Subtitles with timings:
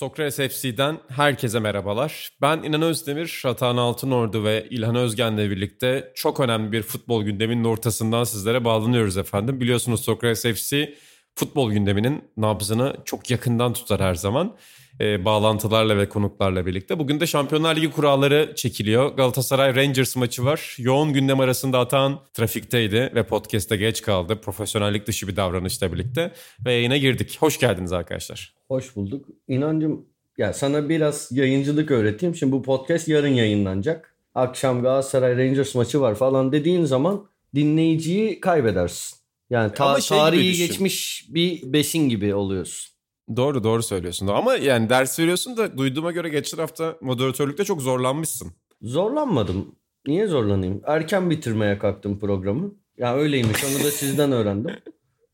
[0.00, 2.30] Sokrates FC'den herkese merhabalar.
[2.40, 8.24] Ben İnan Özdemir, Atahan Altınordu ve İlhan Özgen'le birlikte çok önemli bir futbol gündeminin ortasından
[8.24, 9.60] sizlere bağlanıyoruz efendim.
[9.60, 10.94] Biliyorsunuz Sokrates FC
[11.34, 14.56] futbol gündeminin nabzını çok yakından tutar her zaman.
[15.00, 16.98] E, bağlantılarla ve konuklarla birlikte.
[16.98, 19.16] Bugün de Şampiyonlar Ligi kuralları çekiliyor.
[19.16, 20.76] Galatasaray Rangers maçı var.
[20.78, 24.40] Yoğun gündem arasında atan trafikteydi ve podcast'te geç kaldı.
[24.40, 26.32] Profesyonellik dışı bir davranışla birlikte
[26.64, 27.36] ve yayına girdik.
[27.40, 28.54] Hoş geldiniz arkadaşlar.
[28.68, 29.26] Hoş bulduk.
[29.48, 30.06] İnancım
[30.38, 32.34] ya sana biraz yayıncılık öğreteyim.
[32.34, 34.14] Şimdi bu podcast yarın yayınlanacak.
[34.34, 39.18] Akşam Galatasaray Rangers maçı var falan dediğin zaman dinleyiciyi kaybedersin.
[39.50, 42.99] Yani ta- şey tarihi geçmiş bir besin gibi oluyorsun.
[43.36, 44.26] Doğru doğru söylüyorsun.
[44.26, 48.52] Ama yani ders veriyorsun da duyduğuma göre geçen hafta moderatörlükte çok zorlanmışsın.
[48.82, 49.74] Zorlanmadım.
[50.06, 50.82] Niye zorlanayım?
[50.86, 52.74] Erken bitirmeye kalktım programı.
[52.98, 54.76] Ya öyleymiş onu da sizden öğrendim.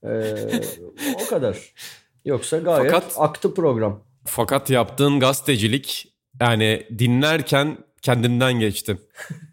[0.05, 0.35] Ee,
[1.27, 1.75] o kadar.
[2.25, 4.01] Yoksa gayet Fakat- aktı program.
[4.25, 8.99] Fakat yaptığın gazetecilik yani dinlerken kendimden geçtim.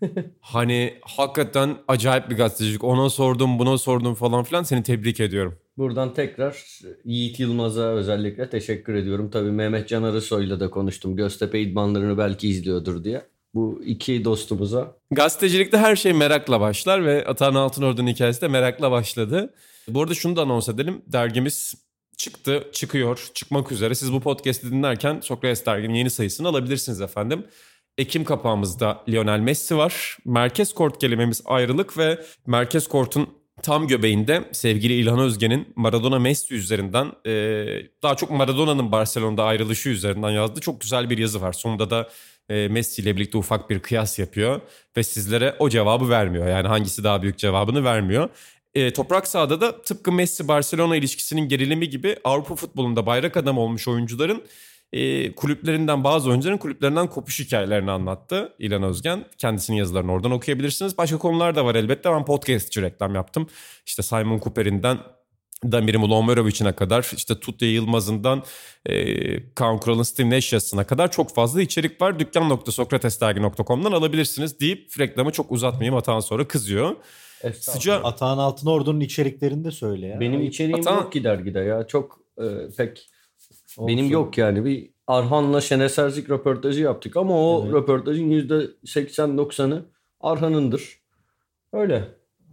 [0.39, 2.83] hani hakikaten acayip bir gazetecilik.
[2.83, 5.57] Ona sordum buna sordum falan filan seni tebrik ediyorum.
[5.77, 6.63] Buradan tekrar
[7.05, 9.29] Yiğit Yılmaz'a özellikle teşekkür ediyorum.
[9.29, 11.15] Tabii Mehmet Can Arısoy'la da konuştum.
[11.15, 13.21] Göztepe idmanlarını belki izliyordur diye.
[13.53, 19.53] Bu iki dostumuza Gazetecilikte her şey merakla başlar ve Atahan Altınordu'nun hikayesi de merakla başladı.
[19.87, 21.01] Bu arada şunu da anons edelim.
[21.07, 21.73] Dergimiz
[22.17, 23.95] çıktı, çıkıyor, çıkmak üzere.
[23.95, 27.45] Siz bu podcast'i dinlerken Sokrates derginin yeni sayısını alabilirsiniz efendim.
[27.97, 30.17] Ekim kapağımızda Lionel Messi var.
[30.25, 33.29] Merkez kort kelimemiz ayrılık ve Merkez kortun
[33.61, 37.31] tam göbeğinde sevgili İlhan Özgen'in Maradona Messi üzerinden e,
[38.03, 41.53] daha çok Maradona'nın Barcelona'da ayrılışı üzerinden yazdığı çok güzel bir yazı var.
[41.53, 42.09] Sonunda da
[42.49, 44.61] e, Messi ile birlikte ufak bir kıyas yapıyor
[44.97, 46.47] ve sizlere o cevabı vermiyor.
[46.47, 48.29] Yani hangisi daha büyük cevabını vermiyor.
[48.73, 54.43] E, toprak sahada da tıpkı Messi-Barcelona ilişkisinin gerilimi gibi Avrupa futbolunda bayrak adam olmuş oyuncuların
[54.93, 59.25] e, kulüplerinden bazı oyuncuların kulüplerinden kopuş hikayelerini anlattı İlhan Özgen.
[59.37, 60.97] Kendisinin yazılarını oradan okuyabilirsiniz.
[60.97, 62.11] Başka konular da var elbette.
[62.11, 63.47] Ben podcastçi reklam yaptım.
[63.85, 64.97] İşte Simon Cooper'inden
[65.71, 68.43] Damir Mulomerovic'ine kadar işte Tutya Yılmaz'ından
[68.85, 72.19] e, Kaan Kural'ın Steve Nash yazısına kadar çok fazla içerik var.
[72.19, 76.95] Dükkan.sokratesdergi.com'dan alabilirsiniz deyip reklamı çok uzatmayayım hatan sonra kızıyor.
[77.59, 80.19] Sıca Atahan Altınordu'nun içeriklerini de söyle ya.
[80.19, 81.87] Benim içeriğim Atan- yok ki dergide ya.
[81.87, 82.45] Çok e,
[82.77, 83.09] pek
[83.77, 83.87] Olsun.
[83.87, 84.65] benim yok yani.
[84.65, 87.73] Bir Arhan'la Şenes Erzik röportajı yaptık ama o Evet.
[87.73, 89.85] röportajın %80-90'ı
[90.19, 90.99] Arhan'ındır.
[91.73, 92.03] Öyle.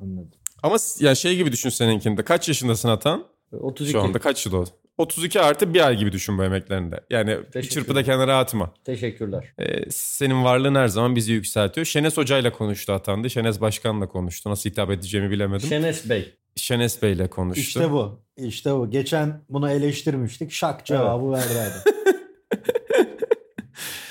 [0.03, 0.31] Anladım.
[0.63, 2.23] ama ya şey gibi düşün seninkinde.
[2.25, 3.25] Kaç yaşındasın Atan?
[3.53, 3.93] 32.
[3.93, 4.71] Şu anda kaç yıl oldu?
[4.99, 7.01] 32 artı bir ay gibi düşün bu emeklerinde.
[7.11, 8.75] Yani bir Teşekkür çırpıda kenara atma.
[8.85, 9.53] Teşekkürler.
[9.59, 11.85] Ee, senin varlığın her zaman bizi yükseltiyor.
[11.85, 13.31] Şenes Hoca'yla konuştu Atan'dı.
[13.31, 14.51] Şenes Başkan'la konuştu.
[14.51, 15.69] Nasıl hitap edeceğimi bilemedim.
[15.69, 16.35] Şenes Bey.
[16.57, 17.61] Şenes Bey'le konuştu.
[17.61, 18.21] İşte bu.
[18.37, 18.91] İşte bu.
[18.91, 20.53] Geçen bunu eleştirmiştik.
[20.53, 21.95] Şak cevabı verdi adam.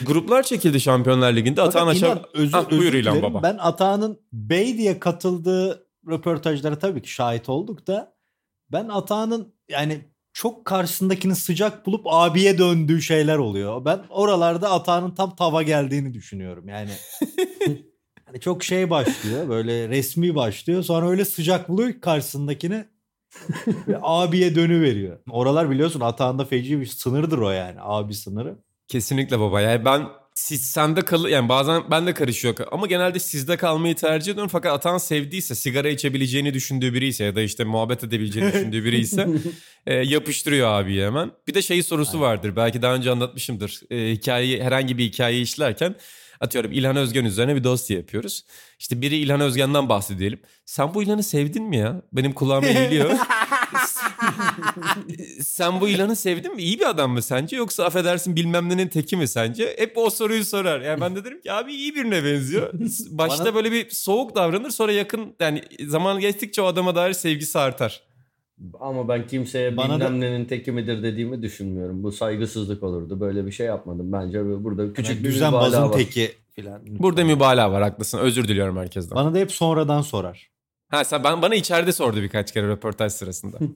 [0.06, 1.62] Gruplar çekildi Şampiyonlar Ligi'nde.
[1.62, 2.10] Fakat Aşağı...
[2.10, 3.34] İnan, özür, buyur özür İlhan dilerim.
[3.34, 3.44] Baba.
[3.44, 8.16] Ben Atahan'ın Bey diye katıldığı röportajlara tabii ki şahit olduk da
[8.72, 10.02] ben Atahan'ın yani
[10.34, 13.86] çok karşısındakini sıcak bulup abiye döndüğü şeyler oluyor.
[13.86, 16.68] Ben oralarda Atahan'ın tam tava geldiğini düşünüyorum.
[16.68, 16.92] Yani
[18.30, 22.86] hani çok şey başlıyor böyle resmi başlıyor sonra öyle sıcak buluyor ki karşısındakini
[24.02, 25.18] abiye dönü veriyor.
[25.30, 28.56] Oralar biliyorsun Atahan'da feci bir sınırdır o yani abi sınırı.
[28.88, 29.62] Kesinlikle baba.
[29.62, 34.32] Yani ben siz sende kal yani bazen ben de karışıyor ama genelde sizde kalmayı tercih
[34.32, 38.84] ediyorum fakat Atan sevdiyse sigara içebileceğini düşündüğü biri ise ya da işte muhabbet edebileceğini düşündüğü
[38.84, 39.28] biri ise
[39.88, 41.32] e, yapıştırıyor abiyi hemen.
[41.48, 43.82] Bir de şey sorusu vardır belki daha önce anlatmışımdır.
[43.90, 45.96] E, hikayeyi herhangi bir hikayeyi işlerken
[46.40, 48.46] atıyorum İlhan Özgen üzerine bir dosya yapıyoruz.
[48.80, 50.40] İşte biri İlhan Özgen'den bahsedelim.
[50.66, 52.02] Sen bu İlhan'ı sevdin mi ya?
[52.14, 53.12] Benim kulağıma geliyor.
[55.42, 56.62] Sen bu ilanı sevdin mi?
[56.62, 57.56] İyi bir adam mı sence?
[57.56, 59.76] Yoksa affedersin bilmem nenin teki mi sence?
[59.78, 60.82] Hep o soruyu sorar.
[60.82, 62.74] Yani ben de derim ki abi iyi birine benziyor.
[63.10, 67.60] Başta Bana- böyle bir soğuk davranır sonra yakın yani zaman geçtikçe o adama dair sevgisi
[67.60, 68.09] artar.
[68.80, 72.04] Ama ben kimseye Bana bilmem da- nenin teki midir dediğimi düşünmüyorum.
[72.04, 73.20] Bu saygısızlık olurdu.
[73.20, 74.12] Böyle bir şey yapmadım.
[74.12, 75.92] Bence burada küçük Yani bir düzenbazın var.
[75.92, 76.82] teki filan.
[76.88, 78.18] Burada mübalağa var haklısın.
[78.18, 79.16] Özür diliyorum herkesten.
[79.16, 80.50] Bana da hep sonradan sorar.
[80.90, 83.58] Ha sen ben, bana içeride sordu birkaç kere röportaj sırasında.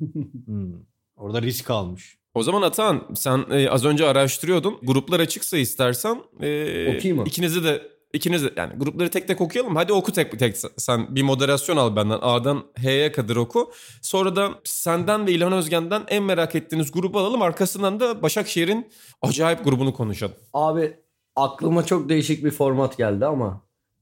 [0.45, 0.73] Hmm.
[1.15, 2.17] Orada risk almış.
[2.33, 4.77] O zaman Atan sen e, az önce araştırıyordun.
[4.83, 7.23] Gruplar açıksa istersen e, Okuyayım mı?
[7.27, 7.81] ikinizi de
[8.13, 9.75] ikiniz de yani grupları tek tek okuyalım.
[9.75, 12.19] Hadi oku tek tek sen bir moderasyon al benden.
[12.21, 13.71] A'dan H'ye kadar oku.
[14.01, 17.41] Sonra da senden ve İlhan Özgen'den en merak ettiğiniz grubu alalım.
[17.41, 20.35] Arkasından da Başakşehir'in acayip grubunu konuşalım.
[20.53, 20.97] Abi
[21.35, 23.61] aklıma çok değişik bir format geldi ama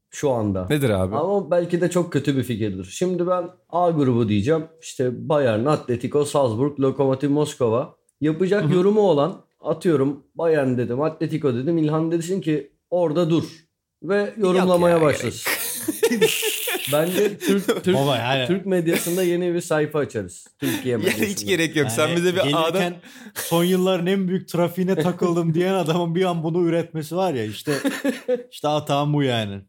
[0.10, 0.68] şu anda.
[0.70, 1.16] Nedir abi?
[1.16, 2.84] Ama belki de çok kötü bir fikirdir.
[2.84, 4.66] Şimdi ben A grubu diyeceğim.
[4.82, 7.96] İşte Bayern, Atletico, Salzburg, Lokomotiv Moskova.
[8.22, 8.74] Yapacak Hı hı.
[8.74, 11.78] yorumu olan atıyorum Bayern dedim, Atletico dedim.
[11.78, 13.44] İlhan desin ki orada dur
[14.04, 15.52] ve yorumlamaya ya, başlasın.
[16.94, 20.48] Bence Türk Türk, Baba yani- Türk medyasında yeni bir sayfa açarız.
[20.60, 21.26] Türkiye Yani medyasında.
[21.26, 21.92] hiç gerek yok.
[21.92, 22.94] Sen Yani bize bir A'dan...
[23.36, 27.74] son yılların en büyük trafiğine takıldım diyen adamın bir an bunu üretmesi var ya işte
[28.52, 29.62] işte hatam bu yani.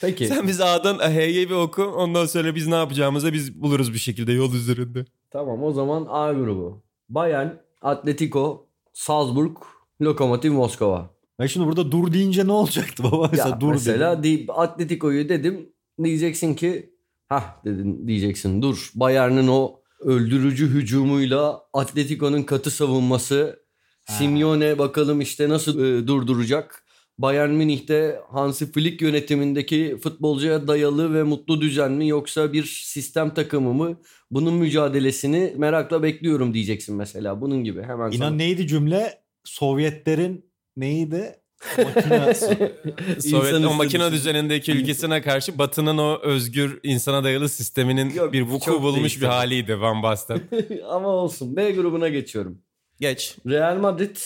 [0.00, 0.26] Peki.
[0.26, 1.82] Sen bize A'dan H'ye bir oku.
[1.84, 5.04] Ondan sonra biz ne yapacağımızı biz buluruz bir şekilde yol üzerinde.
[5.30, 6.82] Tamam o zaman A grubu.
[7.08, 7.48] Bayern,
[7.82, 9.56] Atletico, Salzburg,
[10.02, 11.10] Lokomotiv Moskova.
[11.40, 13.28] Ben şimdi burada dur deyince ne olacaktı baba?
[13.32, 14.46] Mesela Ya dur mesela dedim.
[14.48, 15.68] di- Atletico'yu dedim
[16.04, 16.90] diyeceksin ki
[17.28, 23.60] ha dedin diyeceksin dur Bayern'in o öldürücü hücumuyla Atletico'nun katı savunması
[24.04, 24.12] Ha.
[24.14, 26.84] Simeone bakalım işte nasıl e, durduracak.
[27.18, 33.74] Bayern Münih'te Hansi Flick yönetimindeki futbolcuya dayalı ve mutlu düzen mi yoksa bir sistem takımı
[33.74, 33.96] mı?
[34.30, 37.40] Bunun mücadelesini merakla bekliyorum diyeceksin mesela.
[37.40, 38.14] Bunun gibi hemen sana.
[38.14, 39.22] İnan neydi cümle?
[39.44, 40.49] Sovyetlerin
[40.80, 41.36] neydi?
[41.78, 42.34] Makine
[43.20, 44.12] Sovyet o makine istemisi.
[44.12, 49.80] düzenindeki ülkesine karşı Batı'nın o özgür insana dayalı sisteminin Yok, bir vuku bulmuş bir haliydi
[49.80, 50.40] Van Basten.
[50.90, 51.56] Ama olsun.
[51.56, 52.58] B grubuna geçiyorum.
[53.00, 53.36] Geç.
[53.46, 54.16] Real Madrid,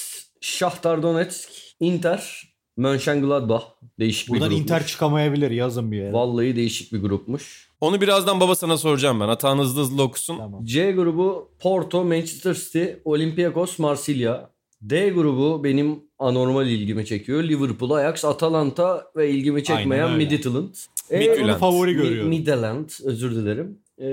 [0.41, 3.65] Shakhtar Donetsk, Inter, Mönchengladbach.
[3.99, 4.63] Değişik Buradan bir grupmuş.
[4.63, 6.13] Inter çıkamayabilir yazın bir yere.
[6.13, 7.69] Vallahi değişik bir grupmuş.
[7.81, 9.29] Onu birazdan baba sana soracağım ben.
[9.29, 10.39] Atan hızlı hızlı okusun.
[10.39, 10.65] Tamam.
[10.65, 14.54] C grubu Porto, Manchester City, Olympiakos, Marsilya.
[14.85, 17.43] D grubu benim anormal ilgimi çekiyor.
[17.45, 20.11] Liverpool, Ajax, Atalanta ve ilgimi çekmeyen.
[20.11, 20.75] Midtjylland.
[21.11, 21.49] Midtjylland.
[21.49, 22.29] Onu favori görüyorum.
[22.29, 23.79] Midtjylland özür dilerim.
[23.99, 24.07] Ee,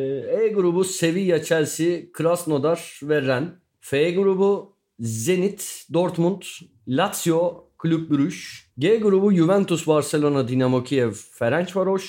[0.43, 3.49] E grubu Sevilla, Chelsea, Krasnodar ve Rennes.
[3.79, 6.41] F grubu Zenit, Dortmund,
[6.87, 8.35] Lazio, Kulüp Brugge.
[8.77, 12.05] G grubu Juventus, Barcelona, Dinamo Kiev, Ferencvaros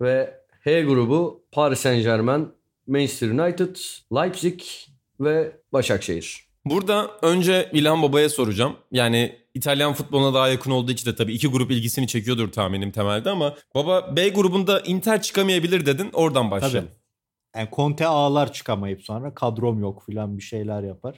[0.00, 0.34] ve
[0.64, 2.48] H grubu Paris Saint Germain,
[2.86, 3.76] Manchester United,
[4.14, 4.60] Leipzig
[5.20, 6.51] ve Başakşehir.
[6.64, 8.76] Burada önce İlhan Baba'ya soracağım.
[8.90, 13.30] Yani İtalyan futboluna daha yakın olduğu için de tabii iki grup ilgisini çekiyordur tahminim temelde
[13.30, 16.10] ama baba B grubunda Inter çıkamayabilir dedin.
[16.12, 16.90] Oradan başlayalım.
[17.56, 21.14] Yani Conte ağlar çıkamayıp sonra kadrom yok filan bir şeyler yapar.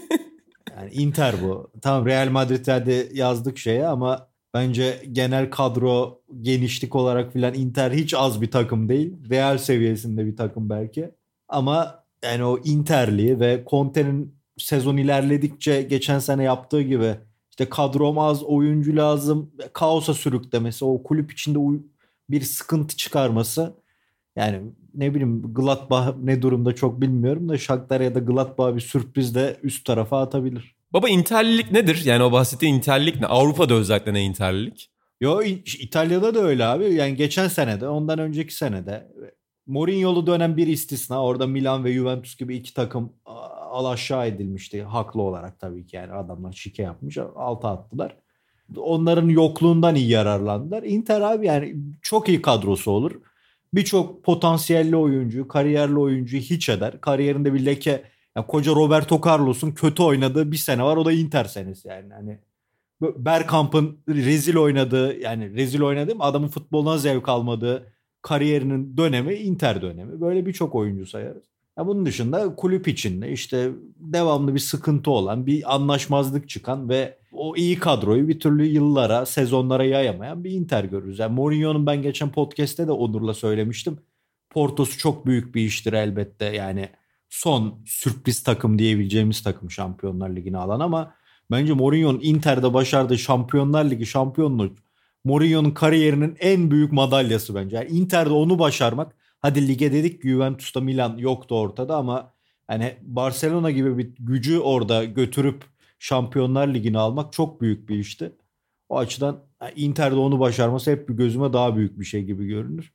[0.76, 1.70] yani Inter bu.
[1.82, 8.40] Tamam Real Madrid'de yazdık şeye ama bence genel kadro genişlik olarak filan Inter hiç az
[8.40, 9.16] bir takım değil.
[9.30, 11.10] Real seviyesinde bir takım belki.
[11.48, 17.14] Ama yani o Inter'li ve Conte'nin sezon ilerledikçe geçen sene yaptığı gibi
[17.50, 21.58] işte kadrom az, oyuncu lazım, kaosa sürüklemesi, o kulüp içinde
[22.30, 23.74] bir sıkıntı çıkarması
[24.36, 24.60] yani
[24.94, 29.84] ne bileyim Gladbach ne durumda çok bilmiyorum da Shakhtar ya da Gladbach bir sürprizle üst
[29.84, 30.76] tarafa atabilir.
[30.92, 32.02] Baba Interlilik nedir?
[32.04, 33.26] Yani o bahsettiğin Interlilik ne?
[33.26, 34.90] Avrupa'da özellikle ne Interlilik?
[35.20, 35.42] Yo
[35.80, 36.94] İtalya'da da öyle abi.
[36.94, 39.08] Yani geçen senede, ondan önceki senede
[39.66, 41.22] Mourinho'lu dönem bir istisna.
[41.22, 43.12] Orada Milan ve Juventus gibi iki takım
[43.78, 44.82] al aşağı edilmişti.
[44.82, 47.18] Haklı olarak tabii ki yani adamlar şike yapmış.
[47.36, 48.16] Alta attılar.
[48.76, 50.82] Onların yokluğundan iyi yararlandılar.
[50.82, 53.12] Inter abi yani çok iyi kadrosu olur.
[53.74, 57.00] Birçok potansiyelli oyuncu, kariyerli oyuncuyu hiç eder.
[57.00, 58.04] Kariyerinde bir leke
[58.36, 60.96] ya koca Roberto Carlos'un kötü oynadığı bir sene var.
[60.96, 62.12] O da Inter senesi yani.
[62.12, 62.38] Hani
[63.00, 70.20] Bergkamp'ın rezil oynadığı yani rezil oynadığı mı adamın futboluna zevk almadığı kariyerinin dönemi Inter dönemi.
[70.20, 71.57] Böyle birçok oyuncu sayarız.
[71.78, 77.56] Ya bunun dışında kulüp içinde işte devamlı bir sıkıntı olan, bir anlaşmazlık çıkan ve o
[77.56, 81.18] iyi kadroyu bir türlü yıllara, sezonlara yayamayan bir Inter görürüz.
[81.18, 83.98] Yani Mourinho'nun ben geçen podcast'te de Onur'la söylemiştim.
[84.50, 86.44] Porto'su çok büyük bir iştir elbette.
[86.44, 86.88] Yani
[87.28, 91.14] son sürpriz takım diyebileceğimiz takım Şampiyonlar Ligi'ni alan ama
[91.50, 94.74] bence Mourinho'nun Inter'de başardığı Şampiyonlar Ligi şampiyonluğu
[95.24, 97.76] Mourinho'nun kariyerinin en büyük madalyası bence.
[97.76, 102.32] Yani Inter'de onu başarmak hadi lige dedik Juventus'ta Milan yoktu ortada ama
[102.70, 105.64] yani Barcelona gibi bir gücü orada götürüp
[105.98, 108.32] Şampiyonlar Ligi'ni almak çok büyük bir işti.
[108.88, 112.92] O açıdan yani Inter'de onu başarması hep bir gözüme daha büyük bir şey gibi görünür.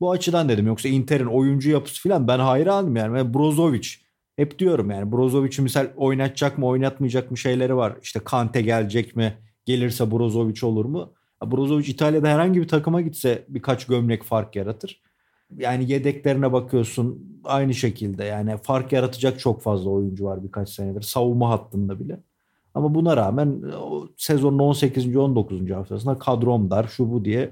[0.00, 0.66] Bu açıdan dedim.
[0.66, 3.14] Yoksa Inter'in oyuncu yapısı falan ben hayranım yani.
[3.14, 3.88] Ben Brozovic
[4.36, 7.96] hep diyorum yani Brozovic'i misal oynatacak mı oynatmayacak mı şeyleri var.
[8.02, 9.38] İşte Kante gelecek mi?
[9.64, 11.12] Gelirse Brozovic olur mu?
[11.46, 15.02] Brozovic İtalya'da herhangi bir takıma gitse birkaç gömlek fark yaratır.
[15.56, 21.50] Yani yedeklerine bakıyorsun aynı şekilde yani fark yaratacak çok fazla oyuncu var birkaç senedir savunma
[21.50, 22.20] hattında bile.
[22.74, 25.16] Ama buna rağmen o sezonun 18.
[25.16, 25.70] 19.
[25.70, 27.50] haftasında kadrom dar şu bu diye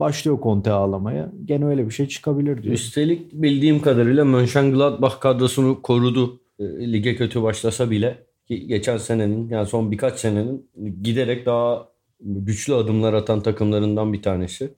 [0.00, 1.32] başlıyor Conte ağlamaya.
[1.44, 2.74] Gene öyle bir şey çıkabilir diyor.
[2.74, 6.40] Üstelik bildiğim kadarıyla Mönchengladbach kadrosunu korudu.
[6.58, 8.18] E, Lige kötü başlasa bile
[8.48, 10.70] geçen senenin yani son birkaç senenin
[11.02, 11.88] giderek daha
[12.20, 14.74] güçlü adımlar atan takımlarından bir tanesi.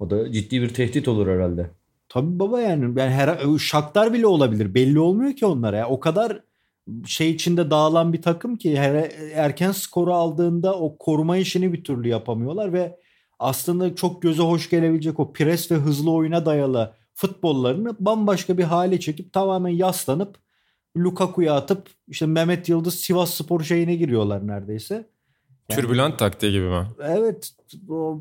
[0.00, 1.70] O da ciddi bir tehdit olur herhalde.
[2.14, 4.74] Tabii baba yani, yani her şaklar bile olabilir.
[4.74, 5.88] Belli olmuyor ki onlara ya.
[5.88, 6.40] O kadar
[7.06, 12.08] şey içinde dağılan bir takım ki her, erken skoru aldığında o koruma işini bir türlü
[12.08, 12.98] yapamıyorlar ve
[13.38, 19.00] aslında çok göze hoş gelebilecek o pres ve hızlı oyuna dayalı futbollarını bambaşka bir hale
[19.00, 20.38] çekip tamamen yaslanıp
[20.96, 25.08] Lukaku'ya atıp işte Mehmet Yıldız Sivas Spor şeyine giriyorlar neredeyse.
[25.68, 26.86] Yani, Türbülent taktiği gibi mi?
[27.02, 27.50] Evet.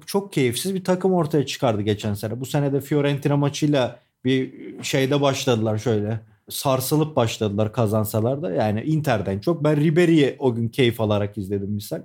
[0.06, 2.40] Çok keyifsiz bir takım ortaya çıkardı geçen sene.
[2.40, 6.20] Bu sene de Fiorentina maçıyla bir şeyde başladılar şöyle.
[6.50, 8.52] Sarsılıp başladılar kazansalar da.
[8.52, 9.64] Yani Inter'den çok.
[9.64, 12.02] Ben Ribery'i o gün keyif alarak izledim misal.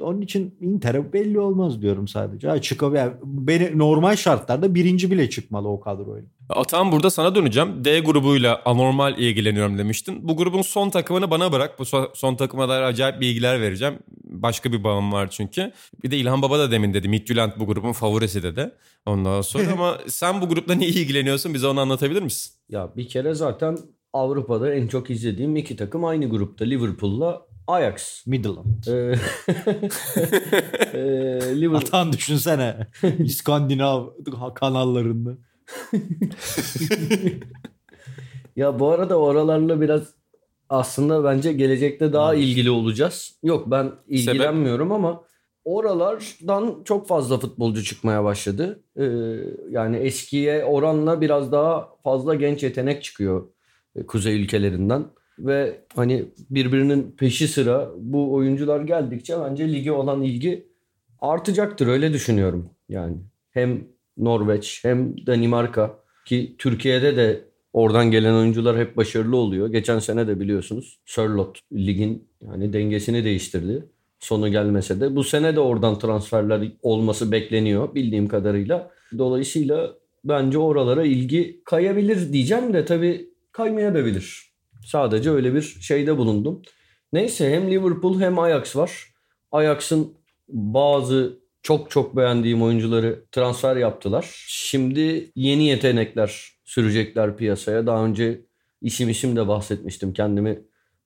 [0.00, 2.48] Onun için Inter'e belli olmaz diyorum sadece.
[2.48, 6.28] Ha, çıkab yani beni normal şartlarda birinci bile çıkmalı o kadroyla.
[6.48, 7.84] Atan burada sana döneceğim.
[7.84, 10.28] D grubuyla anormal ilgileniyorum demiştin.
[10.28, 11.78] Bu grubun son takımını bana bırak.
[11.78, 11.84] Bu
[12.14, 13.98] son takıma dair acayip bilgiler vereceğim.
[14.24, 15.72] Başka bir bağım var çünkü.
[16.04, 17.08] Bir de İlhan Baba da demin dedi.
[17.08, 18.70] Midtjylland bu grubun favorisi dedi.
[19.06, 21.54] Ondan sonra ama sen bu grupla niye ilgileniyorsun?
[21.54, 22.52] Bize onu anlatabilir misin?
[22.68, 23.78] Ya bir kere zaten
[24.12, 26.64] Avrupa'da en çok izlediğim iki takım aynı grupta.
[26.64, 28.26] Liverpool'la Ajax.
[28.26, 28.86] Midland.
[28.86, 29.16] Ee,
[31.60, 31.80] Liverpool.
[31.80, 32.86] Atan düşünsene.
[33.18, 34.06] İskandinav
[34.54, 35.36] kanallarında.
[38.56, 40.14] ya bu arada oralarla biraz
[40.68, 43.38] aslında bence gelecekte daha ilgili olacağız.
[43.42, 44.96] Yok ben ilgilenmiyorum Sebep?
[44.98, 45.22] ama
[45.64, 48.82] oralardan çok fazla futbolcu çıkmaya başladı.
[48.96, 49.04] Ee,
[49.70, 53.48] yani eskiye oranla biraz daha fazla genç yetenek çıkıyor
[54.06, 55.04] kuzey ülkelerinden
[55.46, 60.66] ve hani birbirinin peşi sıra bu oyuncular geldikçe bence lige olan ilgi
[61.20, 62.70] artacaktır öyle düşünüyorum.
[62.88, 63.16] Yani
[63.50, 63.84] hem
[64.16, 69.68] Norveç hem Danimarka ki Türkiye'de de oradan gelen oyuncular hep başarılı oluyor.
[69.68, 73.84] Geçen sene de biliyorsunuz Sörlot ligin yani dengesini değiştirdi.
[74.18, 78.90] Sonu gelmese de bu sene de oradan transferler olması bekleniyor bildiğim kadarıyla.
[79.18, 79.94] Dolayısıyla
[80.24, 84.49] bence oralara ilgi kayabilir diyeceğim de tabii kaymayabilir.
[84.84, 86.62] Sadece öyle bir şeyde bulundum.
[87.12, 89.14] Neyse hem Liverpool hem Ajax var.
[89.52, 90.14] Ajax'ın
[90.48, 94.44] bazı çok çok beğendiğim oyuncuları transfer yaptılar.
[94.48, 97.86] Şimdi yeni yetenekler sürecekler piyasaya.
[97.86, 98.40] Daha önce
[98.82, 100.12] isim isim de bahsetmiştim.
[100.12, 100.62] Kendimi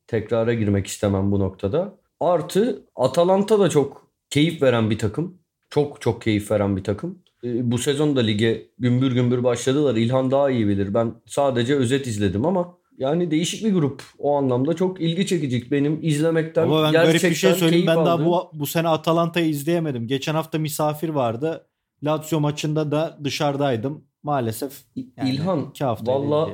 [0.06, 1.98] tekrara girmek istemem bu noktada.
[2.20, 5.38] Artı Atalanta da çok keyif veren bir takım.
[5.70, 7.18] Çok çok keyif veren bir takım.
[7.44, 9.94] Ee, bu sezon da lige gümbür gümbür başladılar.
[9.96, 10.94] İlhan daha iyi bilir.
[10.94, 14.02] Ben sadece özet izledim ama yani değişik bir grup.
[14.18, 15.70] O anlamda çok ilgi çekici.
[15.70, 17.86] Benim izlemekten Ama ben gerçekten garip bir şey söyleyeyim.
[17.86, 20.06] Ben daha bu, bu sene Atalanta'yı izleyemedim.
[20.06, 21.66] Geçen hafta misafir vardı.
[22.04, 24.04] Lazio maçında da dışarıdaydım.
[24.22, 24.72] Maalesef
[25.16, 26.50] yani İlhan iki hafta valla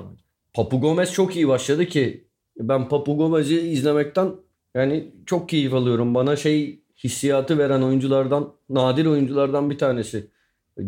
[0.55, 2.29] Papu Gomez çok iyi başladı ki
[2.59, 4.33] ben Papu Gomez'i izlemekten
[4.75, 6.15] yani çok keyif alıyorum.
[6.15, 10.31] Bana şey hissiyatı veren oyunculardan, nadir oyunculardan bir tanesi.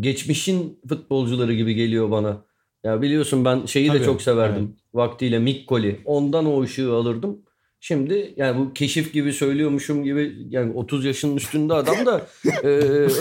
[0.00, 2.44] Geçmişin futbolcuları gibi geliyor bana.
[2.84, 4.64] Ya biliyorsun ben şeyi Tabii, de çok severdim.
[4.64, 4.94] Evet.
[4.94, 6.00] Vaktiyle Mikkoli.
[6.04, 7.38] Ondan o ışığı alırdım.
[7.80, 12.26] Şimdi yani bu keşif gibi söylüyormuşum gibi yani 30 yaşının üstünde adam da
[12.62, 12.68] e,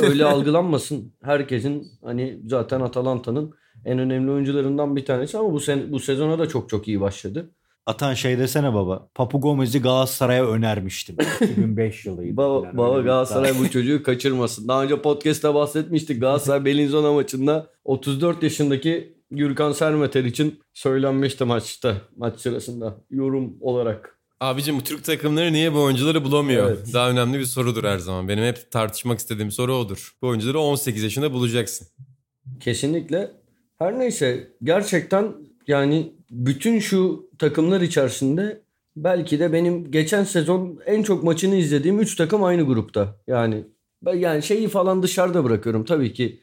[0.02, 1.14] öyle algılanmasın.
[1.24, 3.54] Herkesin hani zaten Atalanta'nın
[3.86, 7.52] en önemli oyuncularından bir tanesi ama bu sen bu sezona da çok çok iyi başladı.
[7.86, 9.10] Atan şey desene baba.
[9.16, 11.16] Papu Gomez'i Galatasaray'a önermiştim.
[11.42, 12.38] 2005 yılıydı.
[12.38, 14.68] baba, yani baba Galatasaray bu çocuğu kaçırmasın.
[14.68, 16.22] Daha önce podcast'ta bahsetmiştik.
[16.22, 21.98] Galatasaray Belinzona maçında 34 yaşındaki Gürkan Sermeter için söylenmişti maçta.
[22.18, 24.20] Maç sırasında yorum olarak.
[24.40, 26.68] Abicim bu Türk takımları niye bu oyuncuları bulamıyor?
[26.70, 26.94] Evet.
[26.94, 28.28] Daha önemli bir sorudur her zaman.
[28.28, 30.12] Benim hep tartışmak istediğim soru odur.
[30.22, 31.88] Bu oyuncuları 18 yaşında bulacaksın.
[32.60, 33.32] Kesinlikle.
[33.80, 35.34] Her neyse gerçekten
[35.68, 38.62] yani bütün şu takımlar içerisinde
[38.96, 43.16] belki de benim geçen sezon en çok maçını izlediğim 3 takım aynı grupta.
[43.28, 43.64] Yani
[44.14, 46.40] yani şeyi falan dışarıda bırakıyorum tabii ki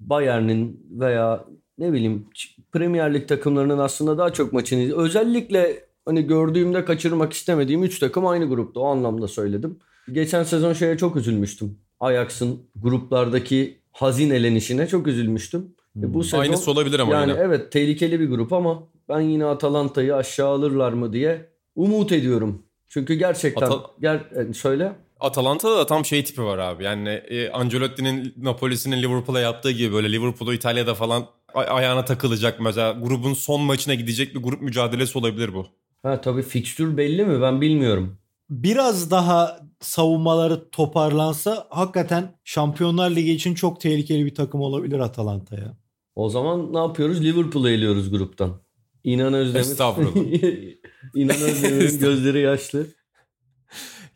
[0.00, 1.44] Bayern'in veya
[1.78, 2.26] ne bileyim
[2.72, 8.48] Premier Lig takımlarının aslında daha çok maçını özellikle hani gördüğümde kaçırmak istemediğim 3 takım aynı
[8.48, 9.78] grupta o anlamda söyledim.
[10.12, 11.78] Geçen sezon şeye çok üzülmüştüm.
[12.00, 15.74] Ajax'ın gruplardaki hazin elenişine çok üzülmüştüm.
[15.98, 16.24] E bu hmm.
[16.24, 17.40] sezon, Aynısı olabilir ama yani yine.
[17.40, 22.62] evet tehlikeli bir grup ama ben yine Atalanta'yı aşağı alırlar mı diye umut ediyorum.
[22.88, 24.92] Çünkü gerçekten Atal- ger e, söyle.
[25.20, 26.84] Atalanta'da da tam şey tipi var abi.
[26.84, 33.34] Yani e, Ancelotti'nin Napoli'sinin Liverpool'a yaptığı gibi böyle Liverpool'u İtalya'da falan ayağına takılacak mesela grubun
[33.34, 35.66] son maçına gidecek bir grup mücadelesi olabilir bu.
[36.02, 38.18] Ha tabii fikstür belli mi ben bilmiyorum.
[38.50, 45.76] biraz daha savunmaları toparlansa hakikaten Şampiyonlar Ligi için çok tehlikeli bir takım olabilir Atalanta ya.
[46.14, 47.22] O zaman ne yapıyoruz?
[47.24, 48.60] Liverpool'u eliyoruz gruptan.
[49.04, 49.60] İnan Özdemir.
[49.60, 50.14] Estağfurullah.
[51.14, 52.86] İnan Özdemir'in gözleri yaşlı.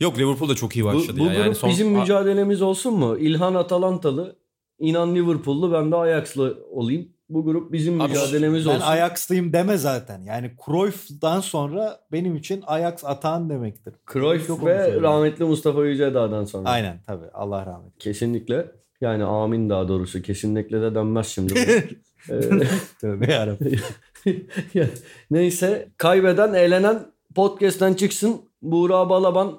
[0.02, 1.32] Yok Liverpool da çok iyi Bu, başladı bu ya.
[1.32, 3.16] grup Yani son- bizim mücadelemiz olsun mu?
[3.18, 4.36] İlhan Atalantalı,
[4.78, 7.08] İnan Liverpool'lu, ben de Ajax'lı olayım.
[7.28, 8.80] Bu grup bizim Abi, mücadelemiz Ben olsun.
[8.86, 10.20] Ajax'lıyım deme zaten.
[10.22, 13.94] Yani Cruyff'dan sonra benim için Ajax Atan demektir.
[14.12, 16.68] Cruyff Yok onu ve rahmetli Mustafa Yücedağ'dan sonra.
[16.68, 17.98] Aynen tabii Allah rahmet.
[17.98, 18.72] Kesinlikle.
[19.00, 20.22] Yani amin daha doğrusu.
[20.22, 21.54] Kesinlikle de denmez şimdi.
[21.54, 21.58] bu.
[22.30, 22.40] Ee,
[23.00, 23.80] Tövbe yarabbim.
[24.74, 24.86] Ya,
[25.30, 28.40] Neyse kaybeden eğlenen podcast'ten çıksın.
[28.62, 29.52] Buğra Balaban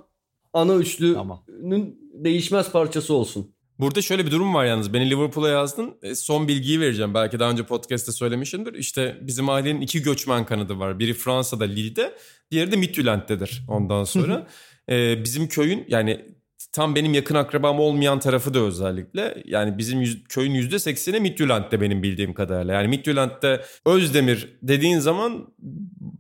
[0.54, 1.44] ana üçlünün Tamam.
[2.14, 3.54] değişmez parçası olsun.
[3.80, 4.94] Burada şöyle bir durum var yalnız.
[4.94, 5.96] Beni Liverpool'a yazdın.
[6.02, 7.14] E, Son bilgiyi vereceğim.
[7.14, 8.74] Belki daha önce podcast'te söylemişimdir.
[8.74, 11.00] İşte bizim ailenin iki göçmen kanadı var.
[11.00, 12.14] Biri Fransa'da Lille'de,
[12.52, 14.48] diğeri de Midtjylland'dedir ondan sonra.
[14.90, 16.26] E, bizim köyün yani
[16.72, 19.44] tam benim yakın akrabam olmayan tarafı da özellikle.
[19.46, 22.74] Yani bizim yüz, köyün %80'i Midtjylland'de benim bildiğim kadarıyla.
[22.74, 25.48] Yani Midtjylland'de Özdemir dediğin zaman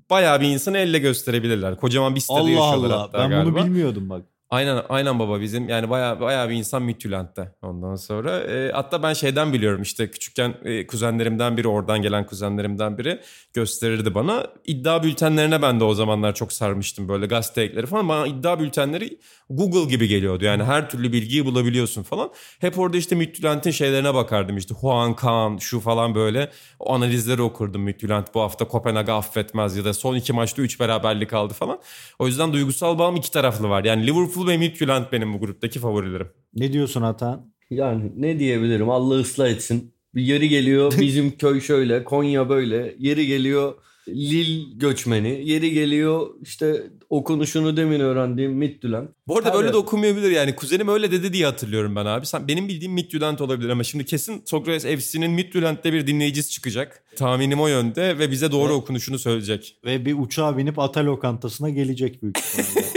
[0.09, 1.75] bayağı bir insanı elle gösterebilirler.
[1.77, 3.01] Kocaman bir sitede Allah yaşıyorlar Allah.
[3.01, 3.55] hatta Ben galiba.
[3.55, 4.25] bunu bilmiyordum bak.
[4.53, 8.39] Aynen aynen baba bizim yani bayağı bayağı bir insan Midtjylland'de ondan sonra.
[8.39, 13.19] E, hatta ben şeyden biliyorum işte küçükken e, kuzenlerimden biri oradan gelen kuzenlerimden biri
[13.53, 14.47] gösterirdi bana.
[14.65, 18.09] İddia bültenlerine ben de o zamanlar çok sarmıştım böyle gazete ekleri falan.
[18.09, 19.19] Bana iddia bültenleri
[19.49, 22.29] Google gibi geliyordu yani her türlü bilgiyi bulabiliyorsun falan.
[22.59, 27.81] Hep orada işte Midtjylland'in şeylerine bakardım işte Juan Kaan şu falan böyle o analizleri okurdum
[27.81, 31.79] Midtjylland bu hafta Kopenhag'ı affetmez ya da son iki maçta üç beraberlik aldı falan.
[32.19, 33.83] O yüzden duygusal bağım iki taraflı var.
[33.83, 36.27] Yani Liverpool ve Midtjylland benim bu gruptaki favorilerim.
[36.53, 37.53] Ne diyorsun Atan?
[37.69, 39.93] Yani ne diyebilirim Allah ıslah etsin.
[40.15, 42.95] Bir yeri geliyor bizim köy şöyle Konya böyle.
[42.99, 43.73] Yeri geliyor
[44.09, 45.41] Lil göçmeni.
[45.45, 49.07] Yeri geliyor işte okunuşunu demin öğrendiğim Midtjylland.
[49.27, 49.61] Bu arada Tabii.
[49.61, 50.55] böyle de okunmayabilir yani.
[50.55, 52.25] Kuzenim öyle dedi diye hatırlıyorum ben abi.
[52.25, 57.03] Sen, benim bildiğim Midtjylland olabilir ama şimdi kesin Sokrates FC'nin Midtjylland'de bir dinleyicisi çıkacak.
[57.15, 58.81] Tahminim o yönde ve bize doğru Evet.
[58.81, 59.77] okunuşunu söyleyecek.
[59.85, 62.87] Ve bir uçağa binip ata lokantasına gelecek büyük ihtimalle.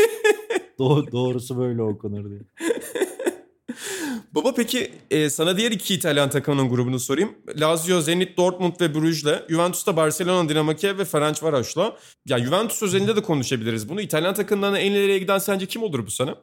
[0.78, 2.40] Do- doğrusu böyle okunur diye.
[4.34, 7.32] Baba peki e, sana diğer iki İtalyan takımının grubunu sorayım.
[7.60, 9.48] Lazio, Zenit, Dortmund ve Bruges'le.
[9.48, 11.96] Juventus'ta Barcelona, Dinamo Kiev ve Ferencvaros'la.
[12.26, 14.00] Ya Juventus özelinde de konuşabiliriz bunu.
[14.00, 16.34] İtalyan takımlarına en ileriye giden sence kim olur bu sene?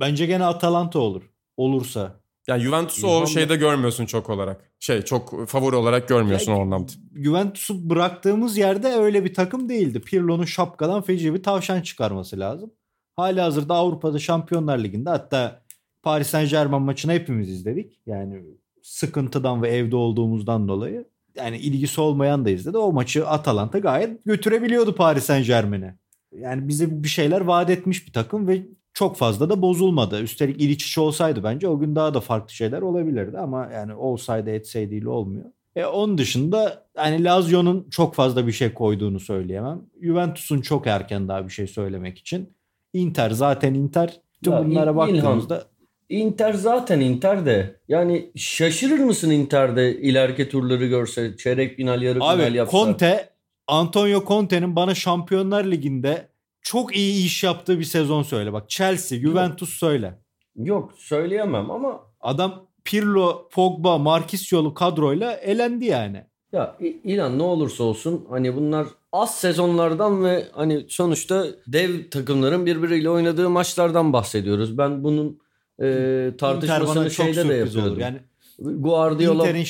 [0.00, 1.22] Bence gene Atalanta olur.
[1.56, 2.20] Olursa.
[2.48, 4.72] Yani Juventus'u o şeyde görmüyorsun çok olarak.
[4.80, 6.92] Şey çok favori olarak görmüyorsun o anlamda.
[7.16, 10.00] Juventus'u bıraktığımız yerde öyle bir takım değildi.
[10.00, 12.70] Pirlo'nun şapkadan feci bir tavşan çıkarması lazım.
[13.18, 15.60] Hali hazırda Avrupa'da Şampiyonlar Ligi'nde hatta
[16.02, 18.00] Paris Saint Germain maçını hepimiz izledik.
[18.06, 18.42] Yani
[18.82, 21.04] sıkıntıdan ve evde olduğumuzdan dolayı.
[21.36, 22.78] Yani ilgisi olmayan da izledi.
[22.78, 25.98] O maçı Atalanta gayet götürebiliyordu Paris Saint Germain'e.
[26.32, 28.62] Yani bize bir şeyler vaat etmiş bir takım ve
[28.94, 30.22] çok fazla da bozulmadı.
[30.22, 34.50] Üstelik İliç içi olsaydı bence o gün daha da farklı şeyler olabilirdi ama yani olsaydı
[34.50, 35.44] etseydiyle olmuyor.
[35.76, 39.80] E onun dışında hani Lazio'nun çok fazla bir şey koyduğunu söyleyemem.
[40.02, 42.57] Juventus'un çok erken daha bir şey söylemek için.
[42.92, 44.20] Inter zaten Inter.
[44.44, 45.64] Tüm Ya bunlara baktığımızda
[46.08, 47.80] Inter zaten Inter de.
[47.88, 52.78] Yani şaşırır mısın Inter'de ileriki turları görse çeyrek final yarı final abi yapsa.
[52.78, 53.28] Conte
[53.66, 56.28] Antonio Conte'nin bana Şampiyonlar Ligi'nde
[56.62, 58.52] çok iyi iş yaptığı bir sezon söyle.
[58.52, 60.18] Bak Chelsea, Juventus söyle.
[60.56, 66.24] Yok söyleyemem ama Adam Pirlo, Pogba, Marquisio'lu kadroyla elendi yani.
[66.52, 73.10] Ya İlan ne olursa olsun hani bunlar az sezonlardan ve hani sonuçta dev takımların birbiriyle
[73.10, 74.78] oynadığı maçlardan bahsediyoruz.
[74.78, 75.40] Ben bunun
[75.82, 77.92] e, tartışmasını şeyde de yapıyordum.
[77.92, 78.00] olur.
[78.00, 78.20] Yani
[78.58, 79.66] Guardiola Inter'in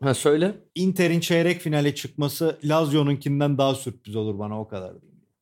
[0.00, 0.54] ha söyle.
[0.74, 4.92] Inter'in çeyrek finale çıkması Lazio'nunkinden daha sürpriz olur bana o kadar.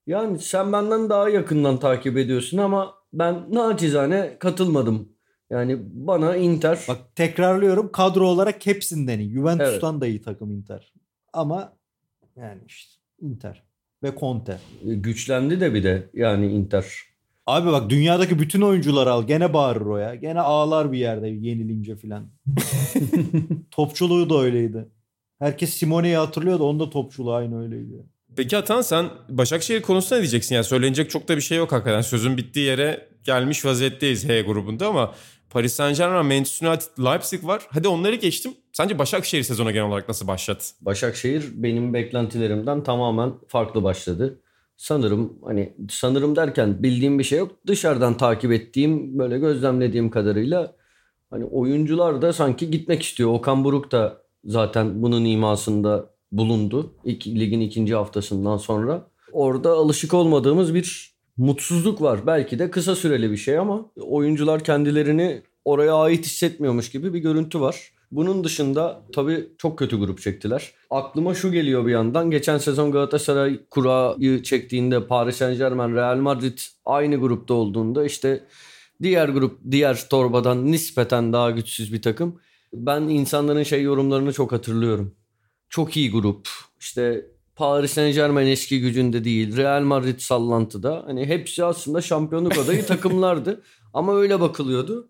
[0.06, 5.08] Yani sen benden daha yakından takip ediyorsun ama ben naçizane katılmadım.
[5.50, 9.32] Yani bana Inter Bak tekrarlıyorum kadro olarak hepsinden iyi.
[9.32, 10.92] Juventus'tan da iyi takım Inter.
[11.32, 11.72] Ama
[12.36, 13.62] yani işte Inter
[14.02, 14.58] ve Conte.
[14.88, 16.86] e, güçlendi de bir de yani Inter.
[17.46, 19.26] Abi bak dünyadaki bütün oyuncuları al.
[19.26, 20.14] Gene bağırır o ya.
[20.14, 22.28] Gene ağlar bir yerde yenilince filan.
[23.70, 24.88] Topçuluğu da öyleydi.
[25.38, 26.64] Herkes Simone'yi hatırlıyordu.
[26.64, 28.06] Onda topçuluğu aynı öyleydi.
[28.36, 30.54] Peki Atan sen Başakşehir konusunda ne diyeceksin?
[30.54, 32.00] Yani söylenecek çok da bir şey yok hakikaten.
[32.00, 35.14] Sözün bittiği yere gelmiş vaziyetteyiz H grubunda ama
[35.52, 37.66] Paris Saint Germain, Manchester United, Leipzig var.
[37.70, 38.52] Hadi onları geçtim.
[38.72, 40.60] Sence Başakşehir sezona genel olarak nasıl başladı?
[40.80, 44.40] Başakşehir benim beklentilerimden tamamen farklı başladı.
[44.76, 47.50] Sanırım hani sanırım derken bildiğim bir şey yok.
[47.66, 50.72] Dışarıdan takip ettiğim böyle gözlemlediğim kadarıyla
[51.30, 53.30] hani oyuncular da sanki gitmek istiyor.
[53.30, 56.94] Okan Buruk da zaten bunun imasında bulundu.
[57.04, 59.06] İlk, ligin ikinci haftasından sonra.
[59.32, 62.26] Orada alışık olmadığımız bir mutsuzluk var.
[62.26, 67.60] Belki de kısa süreli bir şey ama oyuncular kendilerini oraya ait hissetmiyormuş gibi bir görüntü
[67.60, 67.92] var.
[68.12, 70.72] Bunun dışında tabii çok kötü grup çektiler.
[70.90, 72.30] Aklıma şu geliyor bir yandan.
[72.30, 78.44] Geçen sezon Galatasaray kurayı çektiğinde Paris Saint Germain, Real Madrid aynı grupta olduğunda işte
[79.02, 82.40] diğer grup, diğer torbadan nispeten daha güçsüz bir takım.
[82.72, 85.14] Ben insanların şey yorumlarını çok hatırlıyorum.
[85.68, 86.48] Çok iyi grup.
[86.80, 89.56] İşte Paris Saint Germain eski gücünde değil.
[89.56, 91.02] Real Madrid sallantıda.
[91.06, 93.62] Hani hepsi aslında şampiyonluk adayı takımlardı.
[93.94, 95.08] Ama öyle bakılıyordu.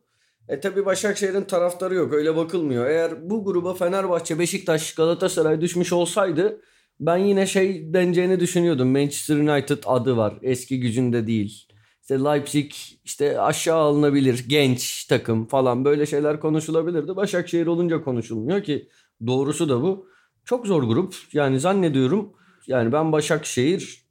[0.49, 2.87] E tabi Başakşehir'in taraftarı yok öyle bakılmıyor.
[2.87, 6.61] Eğer bu gruba Fenerbahçe, Beşiktaş, Galatasaray düşmüş olsaydı
[7.01, 8.89] ben yine şey deneceğini düşünüyordum.
[8.89, 11.69] Manchester United adı var eski gücünde değil.
[12.03, 12.73] İşte Leipzig
[13.05, 17.17] işte aşağı alınabilir genç takım falan böyle şeyler konuşulabilirdi.
[17.17, 18.89] Başakşehir olunca konuşulmuyor ki
[19.27, 20.12] doğrusu da bu.
[20.45, 22.33] Çok zor grup yani zannediyorum
[22.67, 24.03] yani ben Başakşehir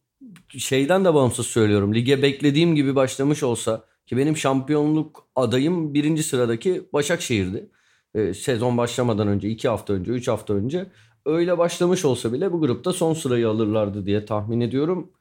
[0.50, 1.96] şeyden de bağımsız söylüyorum.
[1.96, 7.70] Lige beklediğim gibi başlamış olsa ki benim şampiyonluk adayım birinci sıradaki Başakşehir'di.
[8.16, 10.92] Ee, sezon başlamadan önce, iki hafta önce, üç hafta önce.
[11.26, 15.12] Öyle başlamış olsa bile bu grupta son sırayı alırlardı diye tahmin ediyorum.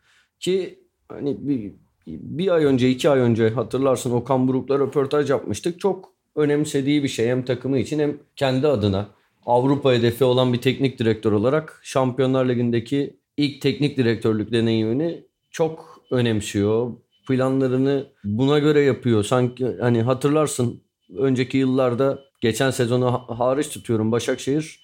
[0.40, 1.72] Ki hani bir,
[2.06, 5.80] bir ay önce, iki ay önce hatırlarsın Okan Buruk'la röportaj yapmıştık.
[5.80, 9.08] Çok önemsediği bir şey hem takımı için hem kendi adına.
[9.50, 16.92] Avrupa hedefi olan bir teknik direktör olarak Şampiyonlar Ligi'ndeki ilk teknik direktörlük deneyimini çok önemsiyor
[17.28, 19.24] planlarını buna göre yapıyor.
[19.24, 20.82] Sanki hani hatırlarsın
[21.18, 24.80] önceki yıllarda geçen sezonu hariç tutuyorum Başakşehir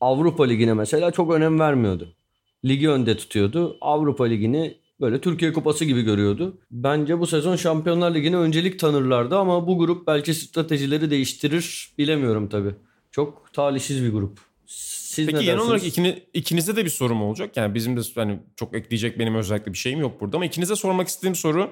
[0.00, 2.08] Avrupa Ligi'ne mesela çok önem vermiyordu.
[2.64, 3.78] Ligi önde tutuyordu.
[3.80, 6.58] Avrupa Ligi'ni böyle Türkiye Kupası gibi görüyordu.
[6.70, 12.74] Bence bu sezon Şampiyonlar Ligi'ne öncelik tanırlardı ama bu grup belki stratejileri değiştirir bilemiyorum tabii.
[13.10, 14.38] Çok talihsiz bir grup.
[14.66, 17.56] Siz Peki genel olarak ikini, ikinize de bir sorum olacak.
[17.56, 21.08] Yani bizim de hani çok ekleyecek benim özellikle bir şeyim yok burada ama ikinize sormak
[21.08, 21.70] istediğim soru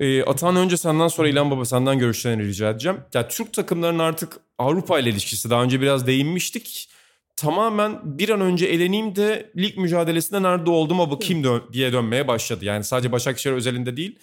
[0.00, 2.98] e, Atan önce senden sonra İlhan Baba senden görüşlerini rica edeceğim.
[3.14, 6.90] Ya Türk takımlarının artık Avrupa ile ilişkisi daha önce biraz değinmiştik.
[7.36, 12.64] Tamamen bir an önce eleneyim de lig mücadelesinde nerede olduğuma bakayım dön diye dönmeye başladı.
[12.64, 14.18] Yani sadece Başakşehir özelinde değil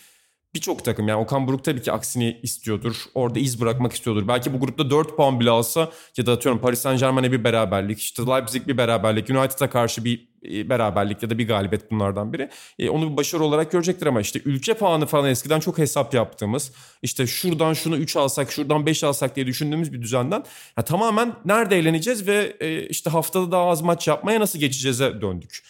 [0.55, 2.95] birçok takım yani Okan Buruk tabii ki aksini istiyordur.
[3.15, 4.27] Orada iz bırakmak istiyordur.
[4.27, 7.99] Belki bu grupta 4 puan bile alsa ya da atıyorum Paris Saint Germain'e bir beraberlik,
[7.99, 12.49] işte Leipzig bir beraberlik, United'a karşı bir e, beraberlik ya da bir galibiyet bunlardan biri.
[12.79, 16.71] E, onu bir başarı olarak görecektir ama işte ülke puanı falan eskiden çok hesap yaptığımız
[17.01, 20.43] işte şuradan şunu 3 alsak şuradan 5 alsak diye düşündüğümüz bir düzenden
[20.77, 25.63] ya tamamen nerede eğleneceğiz ve e, işte haftada daha az maç yapmaya nasıl geçeceğize döndük.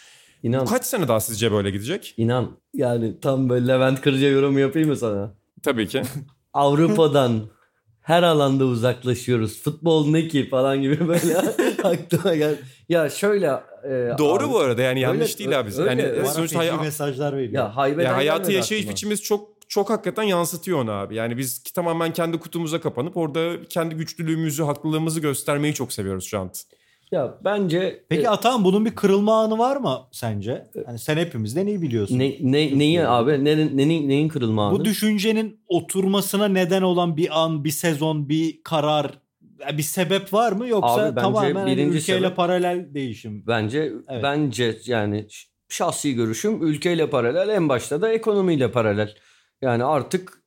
[0.43, 0.65] İnan.
[0.65, 2.13] Kaç sene daha sizce böyle gidecek?
[2.17, 2.51] İnan.
[2.73, 5.33] Yani tam böyle Levent Kırca yorumu yapayım mı sana?
[5.63, 6.01] Tabii ki.
[6.53, 7.41] Avrupa'dan
[8.01, 9.63] her alanda uzaklaşıyoruz.
[9.63, 11.37] Futbol ne ki falan gibi böyle
[11.83, 12.55] aklıma gel.
[12.89, 13.47] Ya şöyle
[13.83, 15.71] e, Doğru abi, bu arada yani yanlış öyle, değil abi.
[15.77, 16.25] Öyle, yani öyle.
[16.25, 17.53] sonuçta hay- mesajlar veriyor.
[17.53, 18.91] Ya, ya hayatı yaşayış aklıma.
[18.93, 21.15] biçimimiz çok çok hakikaten yansıtıyor onu abi.
[21.15, 26.51] Yani biz tamamen kendi kutumuza kapanıp orada kendi güçlülüğümüzü, haklılığımızı göstermeyi çok seviyoruz şu an.
[27.11, 28.05] Ya bence...
[28.09, 30.67] Peki e, Atan bunun bir kırılma anı var mı sence?
[30.87, 32.19] Yani sen hepimizden iyi biliyorsun.
[32.19, 33.45] Ne, ne, neyi abi?
[33.45, 34.79] Ne, ne, neyin kırılma anı?
[34.79, 39.19] Bu düşüncenin oturmasına neden olan bir an, bir sezon, bir karar,
[39.77, 40.67] bir sebep var mı?
[40.67, 43.43] Yoksa abi, tamamen hani birinci ülkeyle sebep, paralel değişim.
[43.47, 44.23] Bence evet.
[44.23, 45.27] bence yani
[45.69, 49.15] şahsi görüşüm ülkeyle paralel en başta da ekonomiyle paralel.
[49.61, 50.41] Yani artık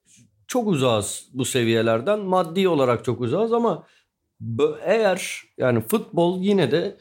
[0.46, 2.20] çok uzağız bu seviyelerden.
[2.20, 3.86] Maddi olarak çok uzağız ama
[4.84, 6.96] eğer yani futbol yine de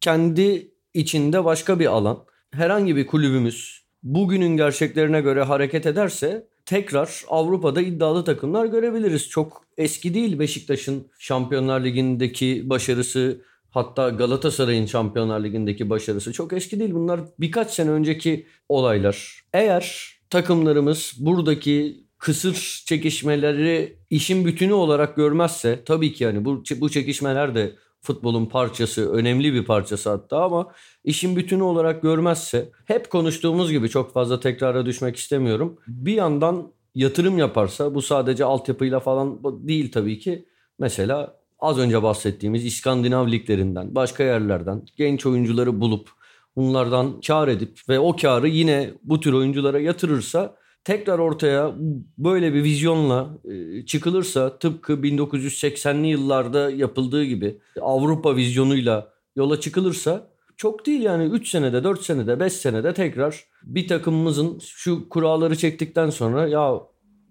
[0.00, 2.24] kendi içinde başka bir alan.
[2.50, 9.28] Herhangi bir kulübümüz bugünün gerçeklerine göre hareket ederse tekrar Avrupa'da iddialı takımlar görebiliriz.
[9.28, 16.94] Çok eski değil Beşiktaş'ın Şampiyonlar Ligi'ndeki başarısı hatta Galatasaray'ın Şampiyonlar Ligi'ndeki başarısı çok eski değil.
[16.94, 19.44] Bunlar birkaç sene önceki olaylar.
[19.52, 27.54] Eğer takımlarımız buradaki kısır çekişmeleri işin bütünü olarak görmezse tabii ki yani bu bu çekişmeler
[27.54, 30.72] de futbolun parçası, önemli bir parçası hatta ama
[31.04, 35.78] işin bütünü olarak görmezse hep konuştuğumuz gibi çok fazla tekrara düşmek istemiyorum.
[35.88, 40.48] Bir yandan yatırım yaparsa bu sadece altyapıyla falan değil tabii ki.
[40.78, 46.08] Mesela az önce bahsettiğimiz İskandinav liglerinden, başka yerlerden genç oyuncuları bulup
[46.56, 50.56] bunlardan kar edip ve o karı yine bu tür oyunculara yatırırsa
[50.88, 51.74] tekrar ortaya
[52.18, 60.86] böyle bir vizyonla e, çıkılırsa tıpkı 1980'li yıllarda yapıldığı gibi Avrupa vizyonuyla yola çıkılırsa çok
[60.86, 66.48] değil yani 3 senede, 4 senede, 5 senede tekrar bir takımımızın şu kuralları çektikten sonra
[66.48, 66.80] ya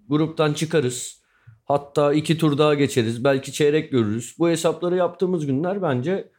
[0.07, 1.23] gruptan çıkarız.
[1.65, 3.23] Hatta iki tur daha geçeriz.
[3.23, 4.35] Belki çeyrek görürüz.
[4.39, 6.29] Bu hesapları yaptığımız günler bence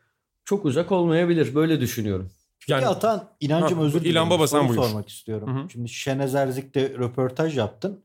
[0.45, 1.55] çok uzak olmayabilir.
[1.55, 2.31] Böyle düşünüyorum.
[2.69, 4.11] Yani Peki Atan inancım Ha, özür dilerim.
[4.11, 4.83] İlhan Baba, sen buyur.
[4.83, 5.57] sormak istiyorum.
[5.57, 5.71] Hı hı.
[5.71, 8.05] Şimdi Şenez Erzik'te röportaj yaptın.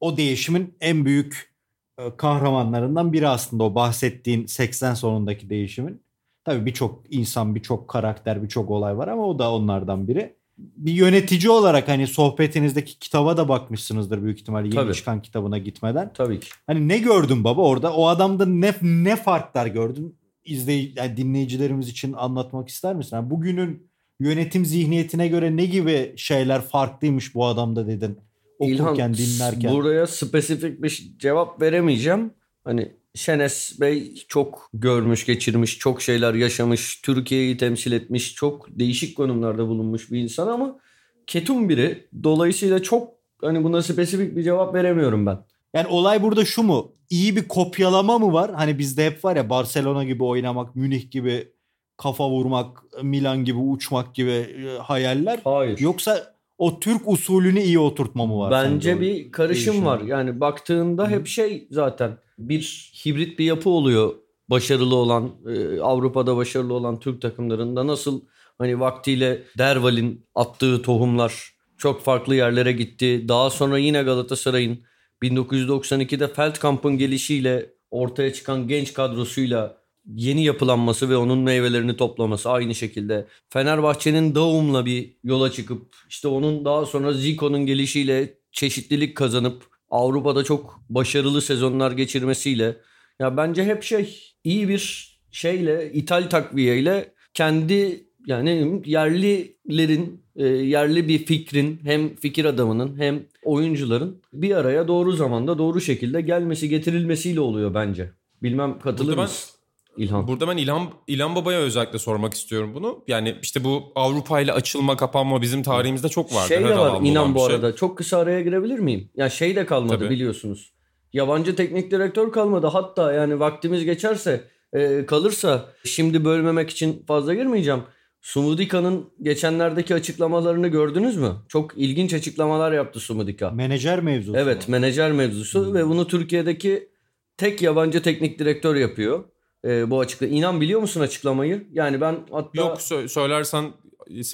[0.00, 1.54] O değişimin en büyük
[1.98, 6.02] e, kahramanlarından biri aslında o bahsettiğin 80 sonundaki değişimin.
[6.44, 10.36] Tabii birçok insan, birçok karakter, birçok olay var ama o da onlardan biri.
[10.58, 14.94] Bir yönetici olarak hani sohbetinizdeki kitaba da bakmışsınızdır büyük ihtimalle yeni Tabii.
[14.94, 16.12] çıkan kitabına gitmeden.
[16.14, 16.48] Tabii ki.
[16.66, 17.94] Hani ne gördün baba orada?
[17.94, 20.18] O adamda ne ne farklar gördün?
[20.44, 23.16] İzley yani dinleyicilerimiz için anlatmak ister misin?
[23.16, 28.18] Yani bugünün yönetim zihniyetine göre ne gibi şeyler farklıymış bu adamda dedin
[28.58, 29.72] okurken İlhan, dinlerken.
[29.72, 32.30] Buraya spesifik bir cevap veremeyeceğim.
[32.64, 39.68] Hani Şenes Bey çok görmüş, geçirmiş, çok şeyler yaşamış, Türkiye'yi temsil etmiş, çok değişik konumlarda
[39.68, 40.78] bulunmuş bir insan ama
[41.26, 42.08] ketum biri.
[42.22, 43.08] Dolayısıyla çok
[43.40, 45.38] hani buna spesifik bir cevap veremiyorum ben.
[45.74, 46.92] Yani olay burada şu mu?
[47.10, 48.54] İyi bir kopyalama mı var?
[48.54, 51.48] Hani bizde hep var ya Barcelona gibi oynamak, Münih gibi
[51.96, 55.40] kafa vurmak, Milan gibi uçmak gibi e, hayaller.
[55.44, 55.78] Hayır.
[55.78, 58.50] Yoksa o Türk usulünü iyi oturtma mı var?
[58.50, 59.86] Bence sence bir karışım değişim?
[59.86, 60.00] var.
[60.00, 64.14] Yani baktığında hep şey zaten bir hibrit bir yapı oluyor.
[64.50, 68.20] Başarılı olan e, Avrupa'da başarılı olan Türk takımlarında nasıl
[68.58, 73.24] hani vaktiyle Derval'in attığı tohumlar çok farklı yerlere gitti.
[73.28, 74.78] Daha sonra yine Galatasaray'ın
[75.22, 83.26] 1992'de Feldkamp'ın gelişiyle ortaya çıkan genç kadrosuyla yeni yapılanması ve onun meyvelerini toplaması aynı şekilde.
[83.48, 90.80] Fenerbahçe'nin Daum'la bir yola çıkıp işte onun daha sonra Zico'nun gelişiyle çeşitlilik kazanıp Avrupa'da çok
[90.88, 92.76] başarılı sezonlar geçirmesiyle
[93.20, 101.18] ya bence hep şey iyi bir şeyle ithal takviyeyle kendi yani yerlilerin e, yerli bir
[101.18, 107.74] fikrin hem fikir adamının hem oyuncuların bir araya doğru zamanda doğru şekilde gelmesi getirilmesiyle oluyor
[107.74, 108.10] bence.
[108.42, 109.54] Bilmem katılır mısın
[109.96, 110.28] İlhan?
[110.28, 113.04] Burada ben İlhan, İlhan Baba'ya özellikle sormak istiyorum bunu.
[113.08, 116.48] Yani işte bu Avrupa ile açılma kapanma bizim tarihimizde çok vardı.
[116.48, 117.46] Şey de var inan bu şey.
[117.46, 117.76] arada.
[117.76, 119.10] Çok kısa araya girebilir miyim?
[119.16, 120.10] Ya şey de kalmadı Tabii.
[120.10, 120.72] biliyorsunuz.
[121.12, 122.66] Yabancı teknik direktör kalmadı.
[122.66, 127.82] Hatta yani vaktimiz geçerse e, kalırsa şimdi bölmemek için fazla girmeyeceğim.
[128.20, 131.32] Sumudika'nın geçenlerdeki açıklamalarını gördünüz mü?
[131.48, 133.50] Çok ilginç açıklamalar yaptı Sumudika.
[133.50, 134.38] Menajer mevzusu.
[134.38, 134.72] Evet mu?
[134.72, 136.88] menajer mevzusu ve bunu Türkiye'deki
[137.36, 139.24] tek yabancı teknik direktör yapıyor.
[139.64, 140.26] E, bu açıkla.
[140.26, 141.66] İnan biliyor musun açıklamayı?
[141.72, 142.60] Yani ben hatta...
[142.60, 143.72] Yok sö- söylersen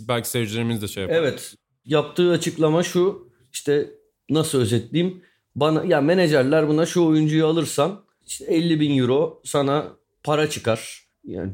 [0.08, 1.16] belki seyircilerimiz de şey yapar.
[1.16, 1.54] Evet.
[1.84, 3.30] Yaptığı açıklama şu.
[3.52, 3.90] işte
[4.30, 5.22] nasıl özetleyeyim?
[5.56, 9.86] Bana ya menajerler buna şu oyuncuyu alırsan işte 50 bin euro sana
[10.24, 11.10] para çıkar.
[11.24, 11.52] Yani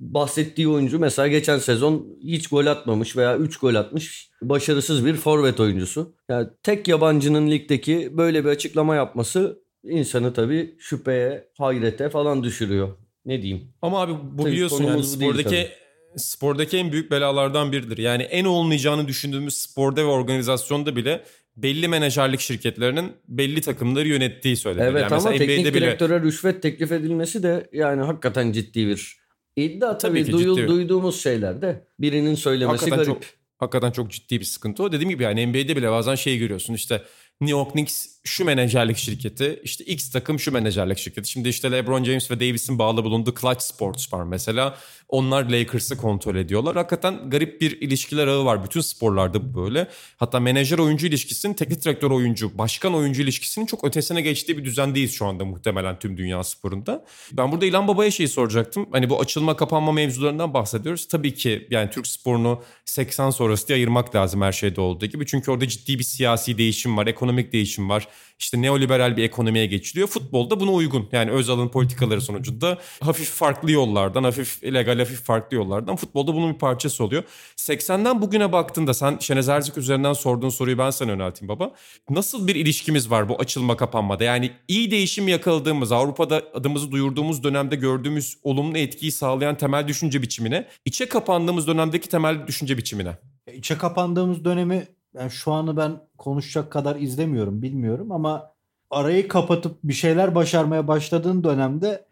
[0.00, 5.60] bahsettiği oyuncu mesela geçen sezon hiç gol atmamış veya 3 gol atmış başarısız bir forvet
[5.60, 6.14] oyuncusu.
[6.28, 12.88] Yani tek yabancının ligdeki böyle bir açıklama yapması insanı tabii şüpheye, hayrete falan düşürüyor.
[13.26, 13.72] Ne diyeyim?
[13.82, 15.68] Ama abi bu Tabii biliyorsun yani bu değil spordaki
[16.16, 17.98] spordaki en büyük belalardan biridir.
[17.98, 21.24] Yani en olmayacağını düşündüğümüz sporda ve organizasyonda bile
[21.56, 24.86] belli menajerlik şirketlerinin belli takımları yönettiği söylenir.
[24.86, 29.18] Evet yani ama teknik NBA'de bile direktöre rüşvet teklif edilmesi de yani hakikaten ciddi bir
[29.56, 29.98] iddia.
[29.98, 30.68] Tabii, Tabii ciddi.
[30.68, 33.22] duyduğumuz şeyler de birinin söylemesi hakikaten garip.
[33.22, 34.92] çok hakikaten çok ciddi bir sıkıntı o.
[34.92, 37.02] Dediğim gibi yani NBA'de bile bazen şey görüyorsun işte
[37.40, 41.30] New York Knicks şu menajerlik şirketi, işte X takım şu menajerlik şirketi.
[41.30, 44.78] Şimdi işte LeBron James ve Davis'in bağlı bulunduğu Clutch Sports var mesela.
[45.08, 46.76] Onlar Lakers'ı kontrol ediyorlar.
[46.76, 48.64] Hakikaten garip bir ilişkiler ağı var.
[48.64, 49.88] Bütün sporlarda bu böyle.
[50.16, 55.12] Hatta menajer oyuncu ilişkisinin teknik direktör oyuncu, başkan oyuncu ilişkisinin çok ötesine geçtiği bir düzendeyiz
[55.12, 57.04] şu anda muhtemelen tüm dünya sporunda.
[57.32, 58.86] Ben burada İlhan Baba'ya şeyi soracaktım.
[58.92, 61.08] Hani bu açılma kapanma mevzularından bahsediyoruz.
[61.08, 65.26] Tabii ki yani Türk sporunu 80 sonrası diye ayırmak lazım her şeyde olduğu gibi.
[65.26, 68.08] Çünkü orada ciddi bir siyasi değişim var, ekonomik değişim var.
[68.38, 70.08] İşte neoliberal bir ekonomiye geçiliyor.
[70.08, 71.08] Futbolda buna uygun.
[71.12, 76.58] Yani Özal'ın politikaları sonucunda hafif farklı yollardan, hafif illegal, hafif farklı yollardan futbolda bunun bir
[76.58, 77.22] parçası oluyor.
[77.56, 81.72] 80'den bugüne baktığında sen Şenez Erzik üzerinden sorduğun soruyu ben sana yönelteyim baba.
[82.10, 84.24] Nasıl bir ilişkimiz var bu açılma kapanmada?
[84.24, 90.68] Yani iyi değişim yakaladığımız, Avrupa'da adımızı duyurduğumuz dönemde gördüğümüz olumlu etkiyi sağlayan temel düşünce biçimine,
[90.84, 93.16] içe kapandığımız dönemdeki temel düşünce biçimine.
[93.54, 98.50] İçe kapandığımız dönemi yani şu anı ben konuşacak kadar izlemiyorum bilmiyorum ama
[98.90, 102.04] arayı kapatıp bir şeyler başarmaya başladığın dönemde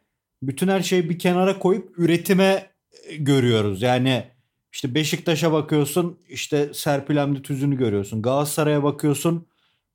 [0.43, 2.71] bütün her şeyi bir kenara koyup üretime
[3.09, 3.83] e, görüyoruz.
[3.83, 4.25] Yani
[4.73, 8.23] işte Beşiktaş'a bakıyorsun işte Serpil Hamdi Tüzün'ü görüyorsun.
[8.23, 9.47] Galatasaray'a bakıyorsun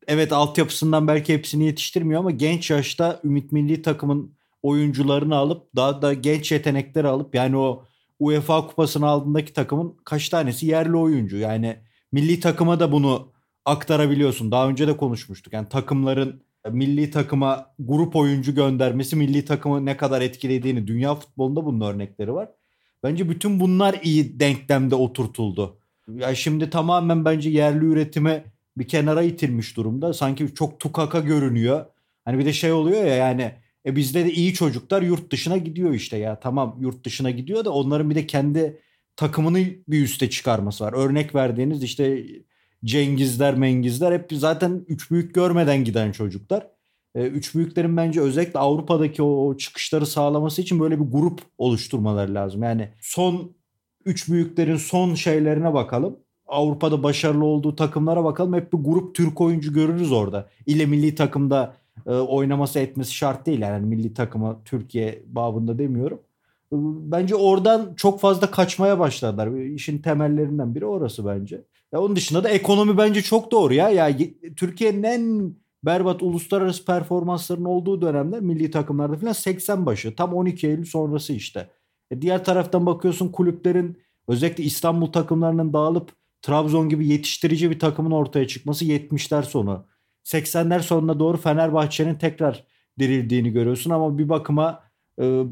[0.08, 6.14] evet altyapısından belki hepsini yetiştirmiyor ama genç yaşta Ümit Milli takımın oyuncularını alıp daha da
[6.14, 7.86] genç yetenekleri alıp yani o
[8.20, 11.38] UEFA kupasını aldığındaki takımın kaç tanesi yerli oyuncu.
[11.38, 11.78] Yani
[12.18, 13.32] milli takıma da bunu
[13.66, 14.52] aktarabiliyorsun.
[14.52, 15.54] Daha önce de konuşmuştuk.
[15.54, 21.82] Yani takımların milli takıma grup oyuncu göndermesi milli takımı ne kadar etkilediğini dünya futbolunda bunun
[21.82, 22.50] örnekleri var.
[23.04, 25.78] Bence bütün bunlar iyi denklemde oturtuldu.
[26.16, 28.44] Ya şimdi tamamen bence yerli üretime
[28.78, 30.14] bir kenara itilmiş durumda.
[30.14, 31.86] Sanki çok tukaka görünüyor.
[32.26, 33.52] Hani bir de şey oluyor ya yani
[33.86, 36.40] e bizde de iyi çocuklar yurt dışına gidiyor işte ya.
[36.40, 38.80] Tamam yurt dışına gidiyor da onların bir de kendi
[39.18, 40.94] takımını bir üste çıkarması var.
[40.94, 42.26] Örnek verdiğiniz işte
[42.86, 46.68] Cengizler, Mengizler hep zaten üç büyük görmeden giden çocuklar.
[47.16, 52.64] E, üç büyüklerin bence özellikle Avrupa'daki o çıkışları sağlaması için böyle bir grup oluşturmaları lazım.
[52.64, 53.56] Yani son
[54.06, 56.20] üç büyüklerin son şeylerine bakalım.
[56.48, 58.54] Avrupa'da başarılı olduğu takımlara bakalım.
[58.54, 60.50] Hep bir grup Türk oyuncu görürüz orada.
[60.66, 61.76] İle milli takımda
[62.06, 63.60] e, oynaması etmesi şart değil.
[63.60, 66.20] Yani milli takıma Türkiye babında demiyorum.
[66.72, 69.58] Bence oradan çok fazla kaçmaya başladılar.
[69.58, 71.64] İşin temellerinden biri orası bence.
[71.92, 73.90] Ya onun dışında da ekonomi bence çok doğru ya.
[73.90, 74.18] Ya
[74.56, 75.54] Türkiye'nin en
[75.86, 80.16] berbat uluslararası performansların olduğu dönemler milli takımlarda falan 80 başı.
[80.16, 81.70] Tam 12 Eylül sonrası işte.
[82.12, 88.48] E diğer taraftan bakıyorsun kulüplerin özellikle İstanbul takımlarının dağılıp Trabzon gibi yetiştirici bir takımın ortaya
[88.48, 89.86] çıkması 70'ler sonu.
[90.24, 92.64] 80'ler sonuna doğru Fenerbahçe'nin tekrar
[93.00, 94.84] dirildiğini görüyorsun ama bir bakıma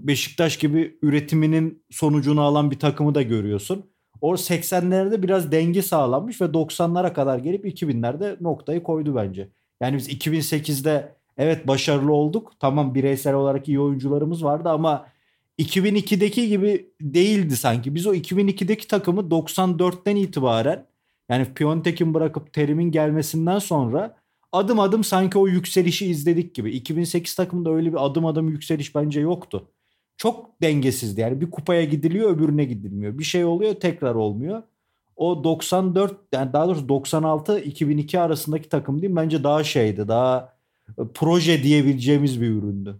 [0.07, 3.85] Beşiktaş gibi üretiminin sonucunu alan bir takımı da görüyorsun.
[4.21, 9.49] O 80'lerde biraz denge sağlanmış ve 90'lara kadar gelip 2000'lerde noktayı koydu bence.
[9.81, 12.51] Yani biz 2008'de evet başarılı olduk.
[12.59, 15.07] Tamam bireysel olarak iyi oyuncularımız vardı ama
[15.59, 17.95] 2002'deki gibi değildi sanki.
[17.95, 20.85] Biz o 2002'deki takımı 94'ten itibaren
[21.29, 24.17] yani Piontek'in bırakıp Terim'in gelmesinden sonra
[24.57, 26.71] adım adım sanki o yükselişi izledik gibi.
[26.71, 29.67] 2008 takımında öyle bir adım adım yükseliş bence yoktu.
[30.17, 33.19] Çok dengesizdi yani bir kupaya gidiliyor öbürüne gidilmiyor.
[33.19, 34.63] Bir şey oluyor tekrar olmuyor.
[35.15, 40.55] O 94 yani daha doğrusu 96 2002 arasındaki takım değil bence daha şeydi daha
[40.89, 42.99] e, proje diyebileceğimiz bir üründü.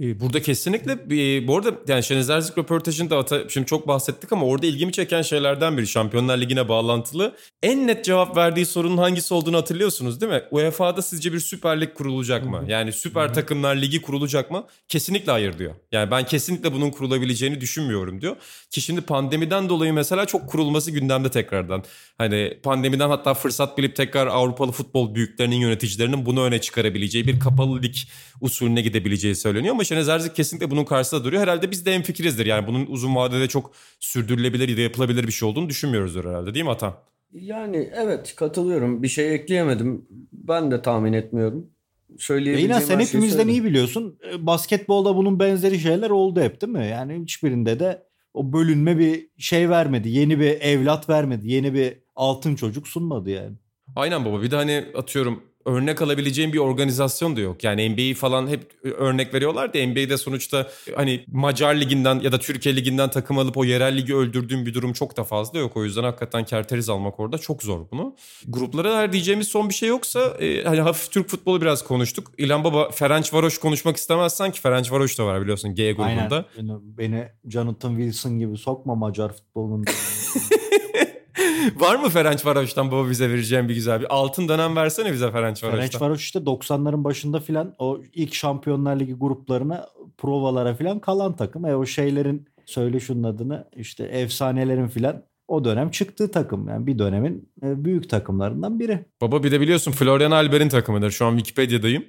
[0.00, 1.10] Ee, burada kesinlikle
[1.48, 5.86] bu arada yani Şeniz Erzik röportajında şimdi çok bahsettik ama orada ilgimi çeken şeylerden biri
[5.86, 7.34] Şampiyonlar Ligi'ne bağlantılı.
[7.62, 10.42] En net cevap verdiği sorunun hangisi olduğunu hatırlıyorsunuz değil mi?
[10.50, 12.64] UEFA'da sizce bir Süper Lig kurulacak mı?
[12.68, 14.64] Yani Süper Takımlar Ligi kurulacak mı?
[14.88, 15.74] Kesinlikle hayır diyor.
[15.92, 18.36] Yani ben kesinlikle bunun kurulabileceğini düşünmüyorum diyor.
[18.70, 21.84] Ki şimdi pandemiden dolayı mesela çok kurulması gündemde tekrardan.
[22.18, 27.82] Hani pandemiden hatta fırsat bilip tekrar Avrupalı futbol büyüklerinin yöneticilerinin bunu öne çıkarabileceği bir kapalı
[27.82, 27.94] lig
[28.40, 31.42] usulüne gidebileceği söyleniyor ama Şenez Erzik kesinlikle bunun karşısında duruyor.
[31.42, 32.46] Herhalde biz de en fikirizdir.
[32.46, 36.64] Yani bunun uzun vadede çok sürdürülebilir ya da yapılabilir bir şey olduğunu düşünmüyoruzdur herhalde değil
[36.64, 36.94] mi Atan?
[37.32, 39.02] Yani evet katılıyorum.
[39.02, 40.06] Bir şey ekleyemedim.
[40.32, 41.66] Ben de tahmin etmiyorum.
[42.18, 44.18] Söyleyebileceğim Yine sen hepimizden iyi biliyorsun.
[44.32, 46.86] E, basketbolda bunun benzeri şeyler oldu hep değil mi?
[46.86, 48.02] Yani hiçbirinde de
[48.34, 50.08] o bölünme bir şey vermedi.
[50.08, 51.48] Yeni bir evlat vermedi.
[51.48, 53.56] Yeni bir altın çocuk sunmadı yani.
[53.96, 54.42] Aynen baba.
[54.42, 57.64] Bir de hani atıyorum örnek alabileceğim bir organizasyon da yok.
[57.64, 62.76] Yani NBA'yi falan hep örnek veriyorlar da NBA'de sonuçta hani Macar liginden ya da Türkiye
[62.76, 65.76] liginden takım alıp o yerel ligi öldürdüğüm bir durum çok da fazla yok.
[65.76, 68.16] O yüzden hakikaten kerteriz almak orada çok zor bunu.
[68.48, 72.32] Gruplara eğer diyeceğimiz son bir şey yoksa e, hani hafif Türk futbolu biraz konuştuk.
[72.38, 76.44] İlhan Baba Ferenc Varoş konuşmak istemezsen ki Ferenc Varoş da var biliyorsun G grubunda.
[76.58, 76.80] Aynen.
[76.98, 79.84] Beni Jonathan Wilson gibi sokma Macar futbolunun.
[81.76, 85.64] Var mı Ferenc Varoş'tan baba bize vereceğim bir güzel bir altın dönem versene bize Ferenc
[85.64, 85.70] Varoş'tan.
[85.70, 91.64] Ferenc Varoş işte 90'ların başında filan o ilk Şampiyonlar Ligi gruplarına provalara filan kalan takım.
[91.66, 96.68] E o şeylerin söyle şunun adını işte efsanelerin filan o dönem çıktığı takım.
[96.68, 99.04] Yani bir dönemin e, büyük takımlarından biri.
[99.20, 101.10] Baba bir de biliyorsun Florian Albert'in takımıdır.
[101.10, 102.04] Şu an Wikipedia'dayım.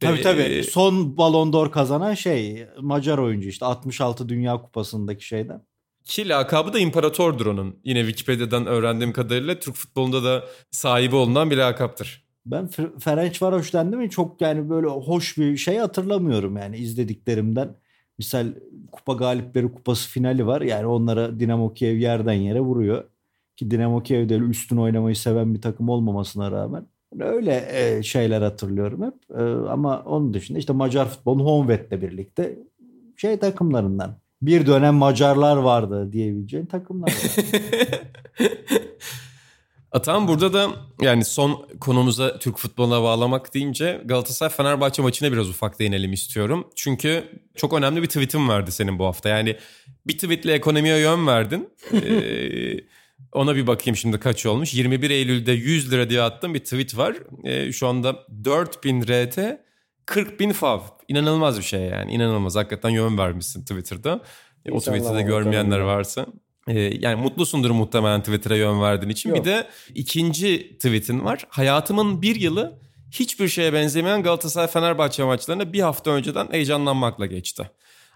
[0.00, 0.64] Tabii ee, tabii.
[0.64, 5.62] Son Ballon d'Or kazanan şey Macar oyuncu işte 66 Dünya Kupası'ndaki şeyden.
[6.04, 7.76] Ki lakabı da imparatordur onun.
[7.84, 12.24] Yine Wikipedia'dan öğrendiğim kadarıyla Türk futbolunda da sahibi olunan bir lakaptır.
[12.46, 17.76] Ben Ferenc Varoş dendi mi çok yani böyle hoş bir şey hatırlamıyorum yani izlediklerimden.
[18.18, 18.46] Misal
[18.92, 20.60] kupa galipleri kupası finali var.
[20.60, 23.04] Yani onlara Dinamo Kiev yerden yere vuruyor.
[23.56, 26.86] Ki Dinamo Kiev de üstün oynamayı seven bir takım olmamasına rağmen.
[27.20, 29.38] Öyle e, şeyler hatırlıyorum hep.
[29.40, 32.58] E, ama onun dışında işte Macar futbolun Honved'le birlikte
[33.16, 37.44] şey takımlarından bir dönem Macarlar vardı diyebileceğin takımlar var.
[39.92, 45.78] Atan burada da yani son konumuza Türk futboluna bağlamak deyince Galatasaray Fenerbahçe maçına biraz ufak
[45.78, 46.68] değinelim istiyorum.
[46.76, 47.24] Çünkü
[47.56, 49.28] çok önemli bir tweetim vardı senin bu hafta.
[49.28, 49.56] Yani
[50.06, 51.68] bir tweetle ekonomiye yön verdin.
[51.92, 52.80] ee,
[53.32, 54.74] ona bir bakayım şimdi kaç olmuş.
[54.74, 57.16] 21 Eylül'de 100 lira diye attığım bir tweet var.
[57.44, 59.38] Ee, şu anda 4000 RT
[60.12, 60.80] 40 bin fav.
[61.08, 62.12] İnanılmaz bir şey yani.
[62.12, 62.56] İnanılmaz.
[62.56, 64.20] Hakikaten yön vermişsin Twitter'da.
[64.64, 66.26] İnşallah o Twitter'da görmeyenler varsa.
[66.68, 69.30] Ee, yani mutlusundur muhtemelen Twitter'a yön verdiğin için.
[69.30, 69.38] Yok.
[69.38, 71.46] Bir de ikinci tweetin var.
[71.48, 72.78] Hayatımın bir yılı
[73.10, 77.70] hiçbir şeye benzemeyen Galatasaray Fenerbahçe maçlarına bir hafta önceden heyecanlanmakla geçti.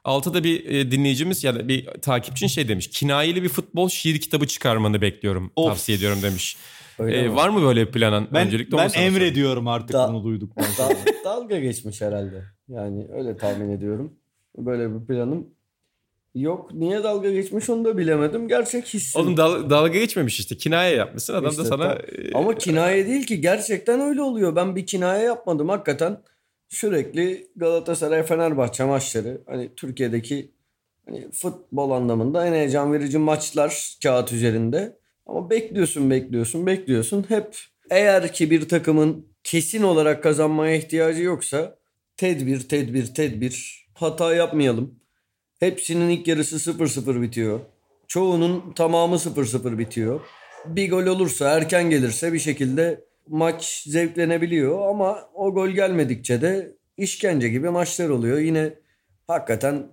[0.05, 2.91] Altta bir e, dinleyicimiz ya da bir takipçin şey demiş.
[2.91, 5.53] Kinayeli bir futbol şiir kitabı çıkarmanı bekliyorum.
[5.57, 5.69] Of.
[5.69, 6.57] Tavsiye ediyorum demiş.
[6.99, 7.35] Öyle E, mi?
[7.37, 8.29] var mı böyle planın?
[8.35, 9.15] Ben, Öncelikle ben sorayım.
[9.17, 10.95] emrediyorum artık Da- bunu duyduktan Da- sonra.
[11.25, 12.43] dalga geçmiş herhalde.
[12.69, 14.13] Yani öyle tahmin ediyorum.
[14.59, 15.47] Böyle bir planım
[16.35, 16.75] yok.
[16.75, 18.49] Niye dalga geçmiş onu da bilemedim.
[18.49, 19.23] Gerçek hissim.
[19.23, 20.57] Oğlum dal- dalga geçmemiş işte.
[20.57, 21.35] Kinaye yapmışsın.
[21.35, 21.89] Adam İşte da sana...
[21.89, 23.41] tam- e, Ama kinaye değil ki.
[23.41, 24.57] Gerçekten öyle oluyor.
[24.57, 25.69] Ben bir kinaye yapmadım.
[25.69, 26.21] Hakikaten
[26.69, 30.51] sürekli Galatasaray Fenerbahçe maçları hani Türkiye'deki
[31.09, 34.97] hani futbol anlamında en heyecan verici maçlar kağıt üzerinde.
[35.27, 37.25] Ama bekliyorsun, bekliyorsun, bekliyorsun.
[37.29, 37.57] Hep
[37.91, 41.79] eğer ki bir takımın kesin olarak kazanmaya ihtiyacı yoksa
[42.17, 43.87] tedbir, tedbir, tedbir.
[43.95, 45.01] Hata yapmayalım.
[45.61, 47.61] Hepsinin ilk yarısı 0-0 bitiyor.
[48.09, 50.21] Çoğunun tamamı 0-0 bitiyor.
[50.67, 57.49] Bir gol olursa erken gelirse bir şekilde maç zevklenebiliyor ama o gol gelmedikçe de işkence
[57.49, 58.39] gibi maçlar oluyor.
[58.39, 58.75] Yine
[59.27, 59.87] hakikaten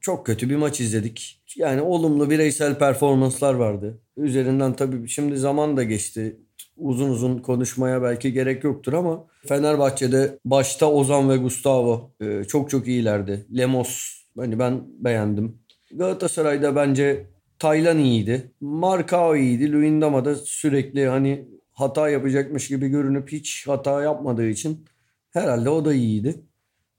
[0.00, 1.42] çok kötü bir maç izledik.
[1.56, 4.01] Yani olumlu bireysel performanslar vardı.
[4.16, 6.36] Üzerinden tabii şimdi zaman da geçti.
[6.76, 12.88] Uzun uzun konuşmaya belki gerek yoktur ama Fenerbahçe'de başta Ozan ve Gustavo e, çok çok
[12.88, 13.46] iyilerdi.
[13.56, 15.58] Lemos hani ben beğendim.
[15.92, 17.26] Galatasaray'da bence
[17.58, 18.52] Taylan iyiydi.
[18.60, 19.72] Markao iyiydi.
[19.72, 24.84] Luyendama da sürekli hani hata yapacakmış gibi görünüp hiç hata yapmadığı için
[25.30, 26.34] herhalde o da iyiydi.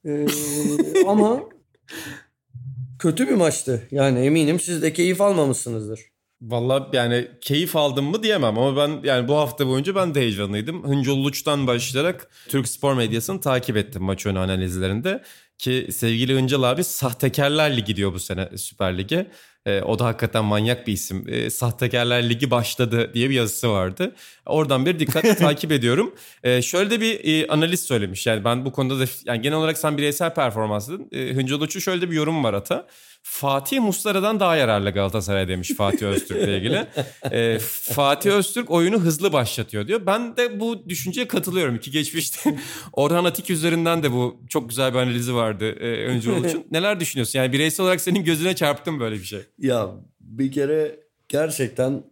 [0.06, 0.26] Ee,
[1.08, 1.44] ama
[3.00, 3.88] kötü bir maçtı.
[3.92, 6.13] Yani eminim siz de keyif almamışsınızdır.
[6.48, 10.84] Vallahi yani keyif aldım mı diyemem ama ben yani bu hafta boyunca ben de heyecanlıydım.
[10.84, 15.24] Hıncı Uluç'tan başlayarak Türk spor medyasını takip ettim maç önü analizlerinde.
[15.58, 19.32] Ki sevgili Hıncal abi Sahtekarlar Ligi diyor bu sene Süper Lig'e.
[19.66, 21.26] Ee, o da hakikaten manyak bir isim.
[21.28, 24.16] Ee, Sahtekarlar Ligi başladı diye bir yazısı vardı.
[24.46, 26.16] Oradan bir dikkatle takip ediyorum.
[26.44, 28.28] Ee, şöyle de bir e, analiz söylemiş.
[28.28, 31.10] Yani ben bu konuda da yani genel olarak sen bireysel performans dedin.
[31.12, 32.88] Ee, Hıncı Uluç'un şöyle bir yorum var Ata.
[33.26, 36.88] Fatih Muslara'dan daha yararlı Galatasaray demiş Fatih Öztürk'le ilgili.
[37.32, 40.06] Ee, Fatih Öztürk oyunu hızlı başlatıyor diyor.
[40.06, 41.76] Ben de bu düşünceye katılıyorum.
[41.76, 42.56] İki geçmişte
[42.94, 46.66] Orhan Atik üzerinden de bu çok güzel bir analizi vardı e, Öncü Uluç'un.
[46.72, 47.40] Neler düşünüyorsun?
[47.40, 49.40] Yani bireysel olarak senin gözüne çarptı mı böyle bir şey?
[49.58, 52.04] Ya bir kere gerçekten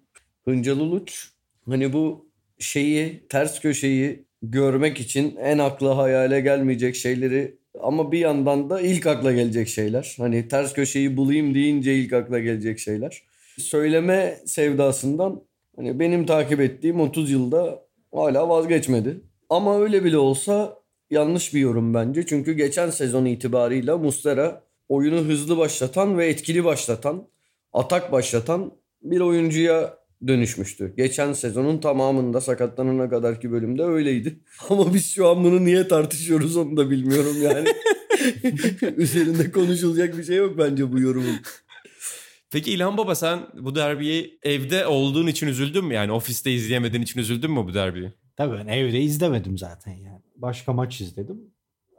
[0.45, 1.29] Hıncal Uluç
[1.69, 8.69] hani bu şeyi ters köşeyi görmek için en akla hayale gelmeyecek şeyleri ama bir yandan
[8.69, 10.15] da ilk akla gelecek şeyler.
[10.17, 13.23] Hani ters köşeyi bulayım deyince ilk akla gelecek şeyler.
[13.57, 15.41] Söyleme sevdasından
[15.75, 17.79] hani benim takip ettiğim 30 yılda
[18.13, 19.21] hala vazgeçmedi.
[19.49, 20.77] Ama öyle bile olsa
[21.11, 22.25] yanlış bir yorum bence.
[22.25, 27.27] Çünkü geçen sezon itibarıyla Mustera oyunu hızlı başlatan ve etkili başlatan,
[27.73, 28.71] atak başlatan
[29.01, 30.93] bir oyuncuya dönüşmüştü.
[30.97, 34.39] Geçen sezonun tamamında sakatlanana kadarki bölümde öyleydi.
[34.69, 37.67] Ama biz şu an bunu niye tartışıyoruz onu da bilmiyorum yani.
[38.97, 41.35] Üzerinde konuşulacak bir şey yok bence bu yorumun.
[42.51, 45.93] Peki İlhan Baba sen bu derbiyi evde olduğun için üzüldün mü?
[45.93, 48.13] Yani ofiste izleyemediğin için üzüldün mü bu derbiyi?
[48.35, 50.21] Tabii ben evde izlemedim zaten yani.
[50.35, 51.41] Başka maç izledim.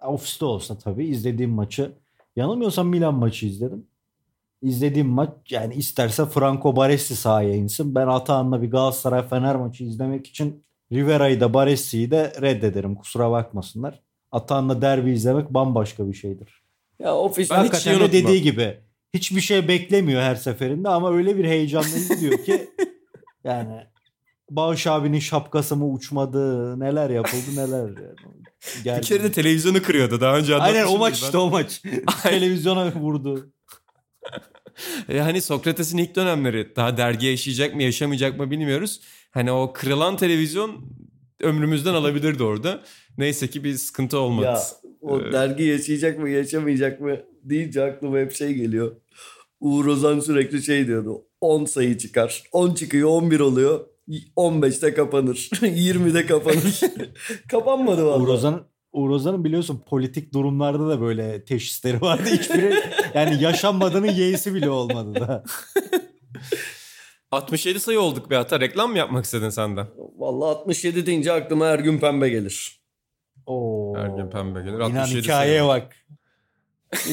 [0.02, 1.92] Ofiste olsa tabii izlediğim maçı
[2.36, 3.86] yanılmıyorsam Milan maçı izledim.
[4.62, 7.94] İzlediğim maç yani isterse Franco Baresi sahaya insin.
[7.94, 12.94] Ben Atahan'la bir Galatasaray Fener maçı izlemek için Rivera'yı da Baresi'yi de reddederim.
[12.94, 14.00] Kusura bakmasınlar.
[14.32, 16.62] Atahan'la derbi izlemek bambaşka bir şeydir.
[16.98, 18.76] Ya ofis Ben hiç Hakikaten şey de dediği gibi
[19.14, 22.70] hiçbir şey beklemiyor her seferinde ama öyle bir heyecanla izliyor ki
[23.44, 23.86] yani
[24.50, 27.90] Bağış abinin şapkası mı uçmadı neler yapıldı neler.
[28.84, 29.00] Yani.
[29.00, 31.26] Bir kere de televizyonu kırıyordu daha önce Aynen o maç ben.
[31.26, 31.82] işte o maç.
[32.22, 33.52] Televizyona vurdu.
[35.08, 39.00] E, hani Sokrates'in ilk dönemleri daha dergi yaşayacak mı yaşamayacak mı bilmiyoruz.
[39.30, 40.84] Hani o kırılan televizyon
[41.40, 42.80] ömrümüzden alabilirdi orada.
[43.18, 44.46] Neyse ki bir sıkıntı olmadı.
[44.46, 44.60] Ya
[45.00, 48.96] o Ee, dergi yaşayacak mı yaşamayacak mı deyince aklıma hep şey geliyor.
[49.60, 51.24] Uğur Ozan sürekli şey diyordu.
[51.40, 52.42] 10 sayı çıkar.
[52.52, 53.80] 10 çıkıyor 11 oluyor.
[54.36, 55.36] 15'te kapanır.
[55.52, 56.80] 20'de kapanır.
[57.48, 58.22] Kapanmadı vallahi.
[58.22, 58.62] Uğur Ozan'ın
[58.92, 62.22] Uğur Ozan'ın biliyorsun politik durumlarda da böyle teşhisleri vardı.
[62.32, 62.74] Hiçbiri
[63.14, 65.44] yani yaşanmadığının yeğisi bile olmadı da.
[67.30, 68.60] 67 sayı olduk be hata.
[68.60, 69.86] Reklam mı yapmak istedin sen de?
[70.18, 72.80] Vallahi 67 deyince aklıma Ergün Pembe gelir.
[73.46, 73.96] Oo.
[73.96, 74.74] Her gün pembe gelir.
[74.74, 75.68] İnan 67 hikayeye sayı.
[75.68, 75.96] bak.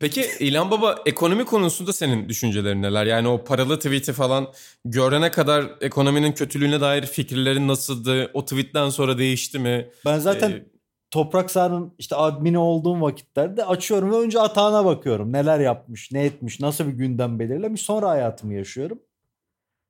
[0.00, 3.06] Peki İlhan Baba ekonomi konusunda senin düşüncelerin neler?
[3.06, 4.52] Yani o paralı tweet'i falan
[4.84, 8.30] görene kadar ekonominin kötülüğüne dair fikirlerin nasıldı?
[8.34, 9.90] O tweetten sonra değişti mi?
[10.06, 10.64] Ben zaten Ee,
[11.10, 15.32] Toprak Sahan'ın işte admini olduğum vakitlerde açıyorum ve önce atağına bakıyorum.
[15.32, 17.82] Neler yapmış, ne etmiş, nasıl bir gündem belirlemiş.
[17.82, 18.98] Sonra hayatımı yaşıyorum.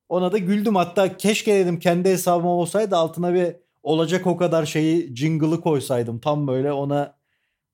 [0.08, 0.74] Ona da güldüm.
[0.74, 6.18] Hatta keşke dedim kendi hesabım olsaydı altına bir olacak o kadar şeyi jingle'ı koysaydım.
[6.18, 7.18] Tam böyle ona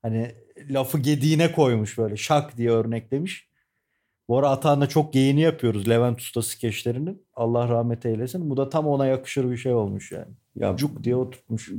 [0.04, 0.34] Hani
[0.70, 3.48] lafı gediğine koymuş böyle şak diye örneklemiş.
[4.28, 7.22] Bu ara Atahan'la çok geyini yapıyoruz Levent Usta skeçlerinin.
[7.34, 8.50] Allah rahmet eylesin.
[8.50, 10.32] Bu da tam ona yakışır bir şey olmuş yani.
[10.56, 11.72] Ya Cuk diye oturtmuş.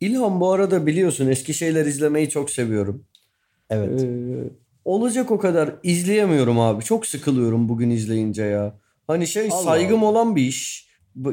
[0.00, 3.04] İlhan bu arada biliyorsun eski şeyler izlemeyi çok seviyorum.
[3.70, 4.02] Evet.
[4.02, 4.50] Ee,
[4.84, 6.84] olacak o kadar izleyemiyorum abi.
[6.84, 8.78] Çok sıkılıyorum bugün izleyince ya.
[9.06, 10.10] Hani şey Allah saygım Allah.
[10.10, 10.86] olan bir iş.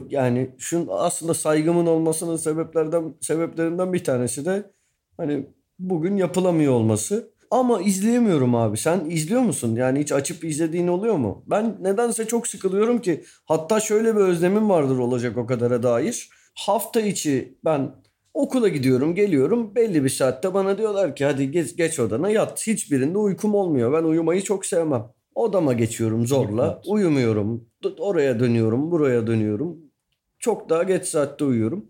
[0.10, 4.72] Yani şun aslında saygımın olmasının sebeplerden sebeplerinden bir tanesi de
[5.18, 5.46] hani
[5.80, 7.34] bugün yapılamıyor olması.
[7.52, 8.78] Ama izleyemiyorum abi.
[8.78, 9.76] Sen izliyor musun?
[9.76, 11.44] Yani hiç açıp izlediğin oluyor mu?
[11.48, 13.24] Ben nedense çok sıkılıyorum ki.
[13.46, 16.30] Hatta şöyle bir özlemim vardır olacak o kadara dair.
[16.54, 17.92] Hafta içi ben
[18.34, 19.76] okula gidiyorum, geliyorum.
[19.76, 22.68] Belli bir saatte bana diyorlar ki hadi geç, geç odana yat.
[22.68, 23.94] Hiçbirinde uykum olmuyor.
[23.94, 25.06] Ben uyumayı çok sevmem.
[25.36, 26.74] Odama geçiyorum zorla.
[26.76, 26.88] Evet.
[26.88, 27.66] Uyumuyorum.
[28.00, 29.78] Oraya dönüyorum, buraya dönüyorum.
[30.40, 31.86] Çok daha geç saatte uyuyorum.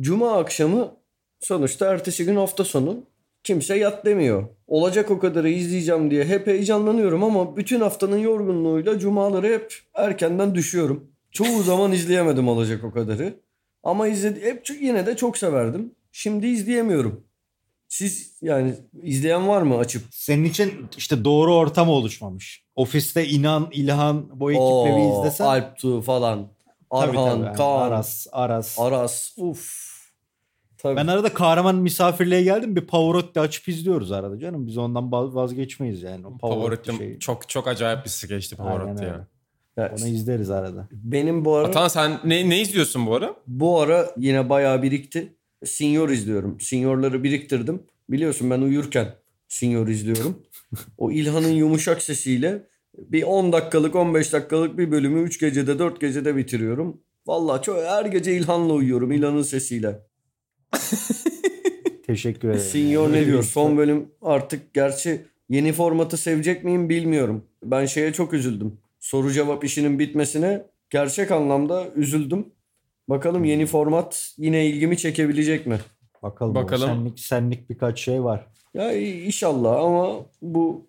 [0.00, 0.94] Cuma akşamı
[1.40, 3.04] sonuçta ertesi gün hafta sonu
[3.44, 4.48] kimse yat demiyor.
[4.66, 11.10] Olacak o kadarı izleyeceğim diye hep heyecanlanıyorum ama bütün haftanın yorgunluğuyla cumaları hep erkenden düşüyorum.
[11.30, 13.34] Çoğu zaman izleyemedim olacak o kadarı.
[13.82, 15.94] Ama izledi hep ç- yine de çok severdim.
[16.12, 17.24] Şimdi izleyemiyorum.
[17.88, 20.02] Siz yani izleyen var mı açıp?
[20.10, 22.64] Senin için işte doğru ortam oluşmamış.
[22.76, 25.44] Ofiste İnan, İlhan bu ekiple bir izlesen.
[25.44, 26.48] Alptu falan.
[26.90, 28.78] Arhan, tabii, Kaan, Aras, Aras.
[28.78, 29.32] Aras.
[29.36, 29.88] Uf.
[30.78, 30.96] Tabii.
[30.96, 32.76] Ben arada kahraman misafirliğe geldim.
[32.76, 34.66] Bir Pavarotti açıp izliyoruz arada canım.
[34.66, 36.26] Biz ondan vazgeçmeyiz yani.
[36.26, 37.18] O Pavarotti Pavarotti'm şeyi.
[37.18, 39.26] çok çok acayip bir skeçti Aynen Pavarotti öyle.
[39.78, 39.94] Ya.
[39.98, 40.88] Onu izleriz arada.
[40.92, 43.34] benim bu ara Atan sen ne, ne izliyorsun bu ara?
[43.46, 45.32] bu ara yine bayağı birikti.
[45.64, 46.60] Senior izliyorum.
[46.60, 47.82] Seniorları biriktirdim.
[48.10, 49.14] Biliyorsun ben uyurken
[49.48, 50.38] Senior izliyorum.
[50.98, 52.62] o İlhan'ın yumuşak sesiyle
[52.98, 57.00] bir 10 dakikalık 15 dakikalık bir bölümü 3 gecede 4 gecede bitiriyorum.
[57.26, 59.98] Vallahi çok her gece İlhan'la uyuyorum İlhan'ın sesiyle.
[62.06, 62.64] Teşekkür ederim.
[62.64, 63.42] Senior ne diyor?
[63.42, 67.44] Son bölüm artık gerçi yeni formatı sevecek miyim bilmiyorum.
[67.64, 68.78] Ben şeye çok üzüldüm.
[69.08, 72.46] Soru cevap işinin bitmesine gerçek anlamda üzüldüm.
[73.08, 75.78] Bakalım yeni format yine ilgimi çekebilecek mi?
[76.22, 76.54] Bakalım.
[76.54, 76.88] Bakalım.
[76.88, 78.46] Senlik, senlik birkaç şey var.
[78.74, 80.86] Ya inşallah ama bu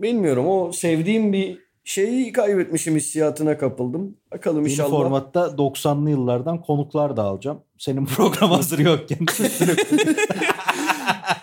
[0.00, 4.16] bilmiyorum o sevdiğim bir şeyi kaybetmişim hissiyatına kapıldım.
[4.32, 4.90] Bakalım Yeni inşallah.
[4.90, 7.60] formatta 90'lı yıllardan konuklar da alacağım.
[7.78, 9.18] Senin program hazır yokken.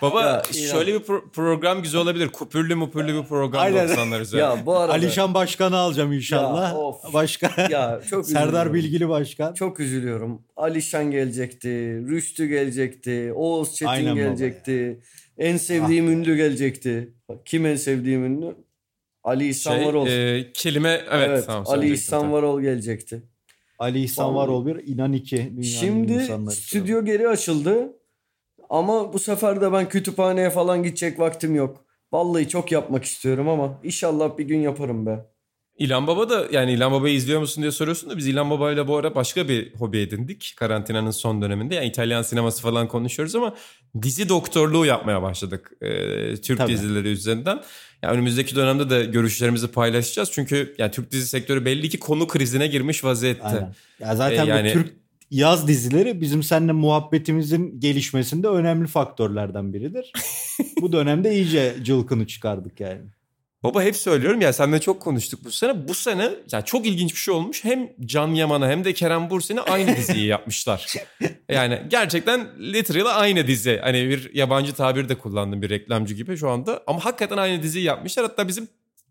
[0.02, 2.28] Baba Ya, şöyle bir pro- program güzel olabilir.
[2.28, 3.88] Kupürlü mupürlü bir program Aynen.
[3.88, 4.44] 90'lar üzerine.
[4.44, 6.70] Ya bu arada Alişan Başkan'ı alacağım inşallah.
[6.70, 7.14] Ya, of.
[7.14, 8.74] Başka ya çok Serdar.
[8.74, 9.54] Bilgili Başkan.
[9.54, 10.42] Çok üzülüyorum.
[10.56, 11.68] Alişan gelecekti,
[12.08, 15.00] Rüştü gelecekti, Oğuz Çetin Aynen baba gelecekti.
[15.38, 17.14] En sevdiğim ünlü gelecekti.
[17.44, 18.54] Kim en sevdiğim ünlü?
[19.24, 20.06] Ali İhsan şey, Varol.
[20.06, 22.32] e, kelime evet, evet, tamam Ali İhsan.
[22.32, 23.22] Varol gelecekti.
[23.78, 24.48] Ali İhsan Vallahi.
[24.48, 25.36] Varol bir, İnan iki.
[25.36, 27.92] Dünyanın Şimdi stüdyo geri açıldı.
[28.68, 31.84] Ama bu sefer de ben kütüphaneye falan gidecek vaktim yok.
[32.12, 35.26] Vallahi çok yapmak istiyorum ama inşallah bir gün yaparım be.
[35.78, 38.96] İlhan Baba da yani İlhan Baba'yı izliyor musun diye soruyorsun da biz İlhan Baba'yla bu
[38.96, 40.54] ara başka bir hobi edindik.
[40.56, 43.54] Karantinanın son döneminde yani İtalyan sineması falan konuşuyoruz ama
[44.02, 45.72] dizi doktorluğu yapmaya başladık.
[45.82, 46.72] Ee, Türk Tabii.
[46.72, 47.60] dizileri üzerinden.
[48.02, 50.30] Yani önümüzdeki dönemde de görüşlerimizi paylaşacağız.
[50.32, 53.42] Çünkü yani Türk dizi sektörü belli ki konu krizine girmiş vaziyette.
[53.44, 53.74] Aynen.
[54.00, 54.92] Ya zaten E, yani- bu Türk
[55.30, 60.12] yaz dizileri bizim seninle muhabbetimizin gelişmesinde önemli faktörlerden biridir.
[60.80, 63.02] bu dönemde iyice cılkını çıkardık yani.
[63.62, 65.88] Baba hep söylüyorum ya seninle çok konuştuk bu sene.
[65.88, 67.64] Bu sene ya çok ilginç bir şey olmuş.
[67.64, 70.94] Hem Can Yaman'a hem de Kerem Bürsin'e aynı diziyi yapmışlar.
[71.48, 73.78] Yani gerçekten literally aynı dizi.
[73.82, 76.82] Hani bir yabancı tabir de kullandım bir reklamcı gibi şu anda.
[76.86, 78.26] Ama hakikaten aynı diziyi yapmışlar.
[78.26, 78.68] Hatta bizim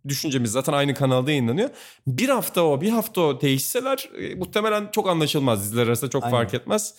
[0.07, 1.69] düşüncemiz zaten aynı kanalda yayınlanıyor.
[2.07, 5.63] Bir hafta o bir hafta o değişseler e, muhtemelen çok anlaşılmaz.
[5.63, 6.37] Diziler arasında çok Aynen.
[6.37, 6.93] fark etmez.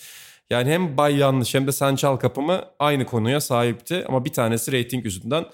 [0.50, 4.04] Yani hem Bay Yanlış hem de Sen Çal Kapımı aynı konuya sahipti.
[4.08, 5.44] Ama bir tanesi reyting yüzünden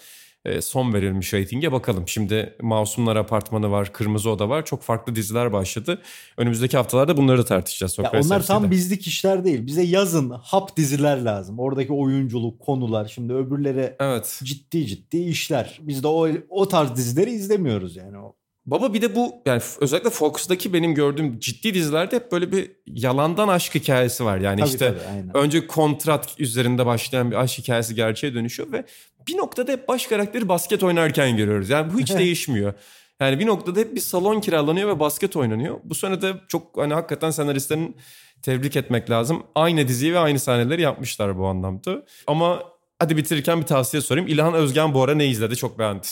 [0.61, 2.09] son verilmiş reytinge bakalım.
[2.09, 4.65] Şimdi Masumlar Apartmanı var, Kırmızı Oda var.
[4.65, 6.03] Çok farklı diziler başladı.
[6.37, 7.99] Önümüzdeki haftalarda bunları da tartışacağız.
[7.99, 9.67] Ya onlar tam bizlik işler değil.
[9.67, 11.59] Bize yazın hap diziler lazım.
[11.59, 13.09] Oradaki oyunculuk, konular.
[13.15, 14.41] Şimdi öbürleri Evet.
[14.45, 15.79] ciddi ciddi işler.
[15.83, 18.19] Biz de o, o tarz dizileri izlemiyoruz yani.
[18.19, 18.37] O.
[18.67, 23.49] Baba bir de bu yani özellikle Fox'taki benim gördüğüm ciddi dizilerde hep böyle bir yalandan
[23.49, 24.39] aşk hikayesi var.
[24.39, 25.37] Yani Tabii, işte tabii, aynen.
[25.37, 28.85] önce kontrat üzerinde başlayan bir aşk hikayesi gerçeğe dönüşüyor ve
[29.29, 31.70] bir noktada hep baş karakteri basket oynarken görüyoruz.
[31.70, 32.75] Yani bu hiç değişmiyor.
[33.20, 35.81] Yani bir noktada hep bir salon kiralanıyor ve basket oynanıyor.
[35.85, 37.97] Bu sene de çok hani hakikaten senaristlerin
[38.43, 39.43] tebrik etmek lazım.
[39.55, 42.05] Aynı diziyi ve aynı sahneleri yapmışlar bu anlamda.
[42.27, 42.62] Ama
[42.99, 44.29] hadi bitirirken bir tavsiye sorayım.
[44.29, 46.07] İlhan Özgen bu ara ne izledi çok beğendi.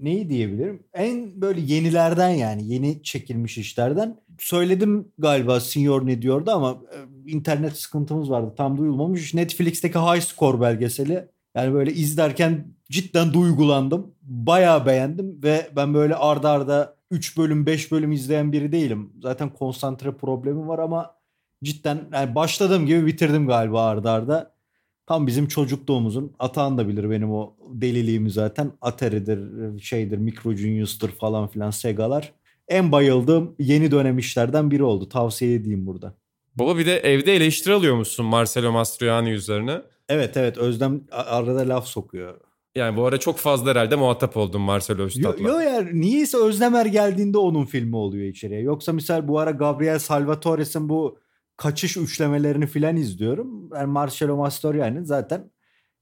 [0.00, 0.82] Neyi diyebilirim?
[0.94, 4.16] En böyle yenilerden yani yeni çekilmiş işlerden.
[4.38, 8.54] Söyledim galiba Senior ne diyordu ama e, internet sıkıntımız vardı.
[8.56, 9.34] Tam duyulmamış.
[9.34, 14.14] Netflix'teki High Score belgeseli Yani böyle izlerken cidden duygulandım.
[14.22, 19.12] Bayağı beğendim ve ben böyle arda arda 3 bölüm 5 bölüm izleyen biri değilim.
[19.22, 21.14] Zaten konsantre problemi var ama
[21.64, 24.54] cidden yani başladığım gibi bitirdim galiba arda arda.
[25.06, 28.72] Tam bizim çocukluğumuzun Atahan da bilir benim o deliliğimi zaten.
[28.80, 29.40] Atari'dir,
[29.80, 32.32] şeydir, Micro Genius'tur falan filan Sega'lar.
[32.68, 35.08] En bayıldığım yeni dönem işlerden biri oldu.
[35.08, 36.14] Tavsiye edeyim burada.
[36.54, 39.80] Baba bir de evde eleştiri alıyor musun Marcelo Mastroianni üzerine?
[40.08, 42.40] Evet evet Özlem arada laf sokuyor.
[42.74, 45.48] Yani bu ara çok fazla herhalde muhatap oldum Marcelo Yo, Üstad'la.
[45.48, 48.60] yo yani niyeyse Özlemer geldiğinde onun filmi oluyor içeriye.
[48.60, 51.18] Yoksa misal bu ara Gabriel Salvatore'sin bu
[51.56, 53.70] kaçış üçlemelerini filan izliyorum.
[53.74, 55.50] Yani Marcello Mastroianni zaten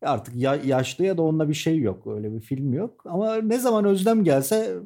[0.03, 2.07] artık ya- yaşlı ya da onunla bir şey yok.
[2.07, 3.03] Öyle bir film yok.
[3.07, 4.76] Ama ne zaman Özlem gelse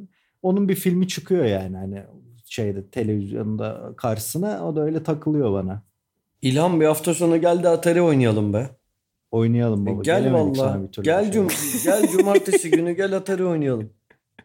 [0.42, 2.02] onun bir filmi çıkıyor yani hani
[2.44, 5.82] şeyde televizyonda karşısına o da öyle takılıyor bana.
[6.42, 8.70] İlhan bir hafta sonu gel de Atari oynayalım be.
[9.30, 10.02] Oynayalım E, baba.
[10.02, 10.80] gel Gelemedik valla.
[11.02, 11.48] Gel, cum
[11.84, 13.90] gel cumartesi günü gel Atari oynayalım.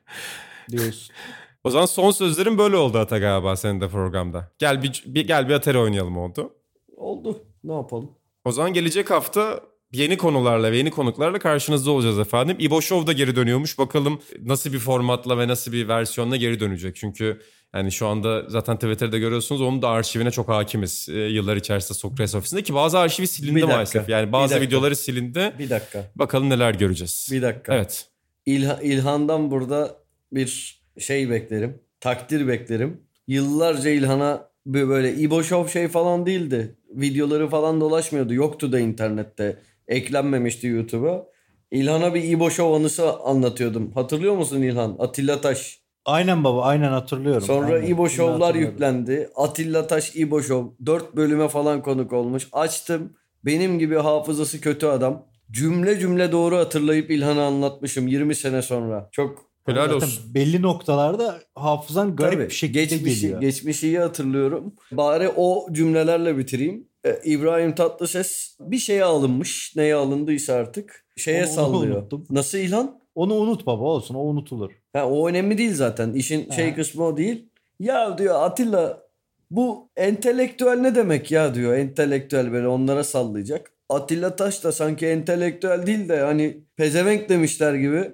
[0.72, 1.16] diyorsun.
[1.64, 4.52] O zaman son sözlerin böyle oldu Ata galiba senin de programda.
[4.60, 6.54] Gel bir, bir gel bir Atari oynayalım oldu.
[6.98, 7.44] Oldu.
[7.64, 8.12] Ne yapalım?
[8.46, 9.62] O zaman gelecek hafta
[9.92, 12.58] yeni konularla ve yeni konuklarla karşınızda olacağız efendim.
[12.60, 13.78] İbo Show da geri dönüyormuş.
[13.80, 16.96] Bakalım nasıl bir formatla ve nasıl bir versiyonla geri dönecek.
[16.96, 17.42] Çünkü
[17.76, 21.08] yani şu anda zaten Twitter'da görüyorsunuz onun da arşivine çok hakimiz.
[21.10, 24.10] Ee, yıllar içerisinde Sokrates ofisinde ki bazı arşivi silindi dakika, maalesef.
[24.10, 25.54] Yani bazı videoları silindi.
[25.60, 26.12] Bir dakika.
[26.16, 27.30] Bakalım neler göreceğiz.
[27.32, 27.76] Bir dakika.
[27.76, 28.08] Evet.
[28.48, 29.96] İlha- İlhan'dan burada
[30.34, 31.80] bir şey beklerim.
[32.00, 33.02] Takdir beklerim.
[33.28, 36.76] Yıllarca İlhan'a bir böyle İbo Show şey falan değildi.
[36.90, 38.34] Videoları falan dolaşmıyordu.
[38.34, 39.60] Yoktu da internette.
[39.88, 41.26] Eklenmemişti YouTube'a.
[41.72, 43.92] İlhan'a bir İbo Show anısı anlatıyordum.
[43.92, 44.96] Hatırlıyor musun İlhan?
[45.00, 45.81] Atilla Taş.
[46.06, 47.42] Aynen baba aynen hatırlıyorum.
[47.42, 47.88] Sonra Aynen.
[47.88, 48.60] İbo hatırladım.
[48.62, 49.30] yüklendi.
[49.36, 50.86] Atilla Taş İbo Show.
[50.86, 52.48] 4 bölüme falan konuk olmuş.
[52.52, 53.14] Açtım.
[53.46, 55.26] Benim gibi hafızası kötü adam.
[55.52, 59.10] Cümle cümle doğru hatırlayıp İlhan'a anlatmışım 20 sene sonra.
[59.12, 60.34] Çok Helal Zaten olsun.
[60.34, 63.42] belli noktalarda hafızan garip Tabii, bir şekilde geçmişi, geliyor.
[63.42, 64.74] Geçmişi iyi hatırlıyorum.
[64.92, 66.88] Bari o cümlelerle bitireyim.
[67.06, 69.74] Ee, İbrahim Tatlıses bir şeye alınmış.
[69.76, 71.06] Neye alındıysa artık.
[71.18, 71.98] Şeye Onu- onu sallıyor.
[71.98, 72.26] unuttum.
[72.30, 73.01] Nasıl İlhan?
[73.16, 74.72] Onu unut baba olsun o unutulur.
[74.94, 76.14] Ha, o önemli değil zaten.
[76.14, 76.56] İşin Ha.
[76.56, 77.50] şey kısmı o değil.
[77.80, 79.04] Ya diyor Atilla
[79.52, 81.74] bu entelektüel ne demek ya diyor.
[81.74, 83.72] Entelektüel böyle onlara sallayacak.
[83.90, 88.12] Atilla Taş da sanki entelektüel değil de hani pezevenk demişler gibi.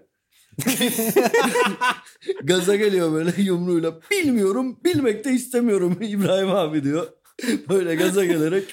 [2.43, 3.99] Gaza geliyor böyle yumruğuyla.
[4.11, 7.07] Bilmiyorum, bilmek de istemiyorum İbrahim abi diyor.
[7.69, 8.63] Böyle gaza gelerek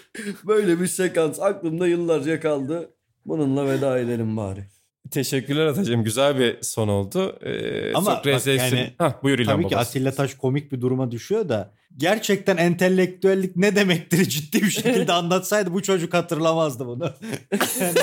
[0.44, 2.90] böyle bir sekans aklımda yıllarca kaldı.
[3.26, 4.64] Bununla veda edelim bari.
[5.10, 6.04] Teşekkürler Atacığım.
[6.04, 7.38] Güzel bir son oldu.
[7.42, 9.88] Ee, Ama Sokrates bak yani- Hah, buyur İlhan Tabii ki babası.
[9.90, 15.72] Atilla Taş komik bir duruma düşüyor da gerçekten entelektüellik ne demektir ciddi bir şekilde anlatsaydı
[15.74, 17.10] bu çocuk hatırlamazdı bunu.
[17.80, 17.94] Yani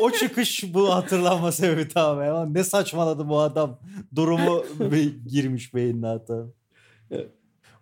[0.00, 2.28] o çıkış bu hatırlanma sebebi tamamen.
[2.28, 3.78] Ama Ne saçmaladı bu adam
[4.16, 4.64] durumu
[5.26, 6.46] girmiş beynine hatta.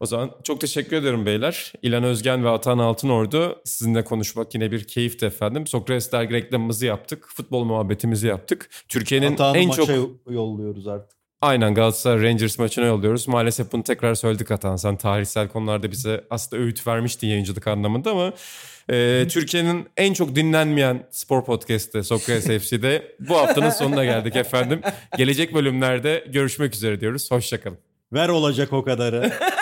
[0.03, 1.72] O zaman çok teşekkür ederim beyler.
[1.82, 5.66] İlan Özgen ve Atan Altınordu sizinle konuşmak yine bir keyifti efendim.
[5.66, 7.28] Sokrates dergi reklamımızı yaptık.
[7.28, 8.70] Futbol muhabbetimizi yaptık.
[8.88, 11.18] Türkiye'nin Hatanın en maça çok yolluyoruz artık.
[11.40, 13.28] aynen Galatasaray Rangers maçına yolluyoruz.
[13.28, 14.76] Maalesef bunu tekrar söyledik Atan.
[14.76, 18.32] Sen tarihsel konularda bize aslında öğüt vermiştin yayıncılık anlamında ama
[18.90, 24.80] e, Türkiye'nin en çok dinlenmeyen spor podcast'ı Sokrates FC'de bu haftanın sonuna geldik efendim.
[25.18, 27.30] Gelecek bölümlerde görüşmek üzere diyoruz.
[27.30, 27.78] Hoşçakalın.
[28.12, 29.32] Ver olacak o kadarı.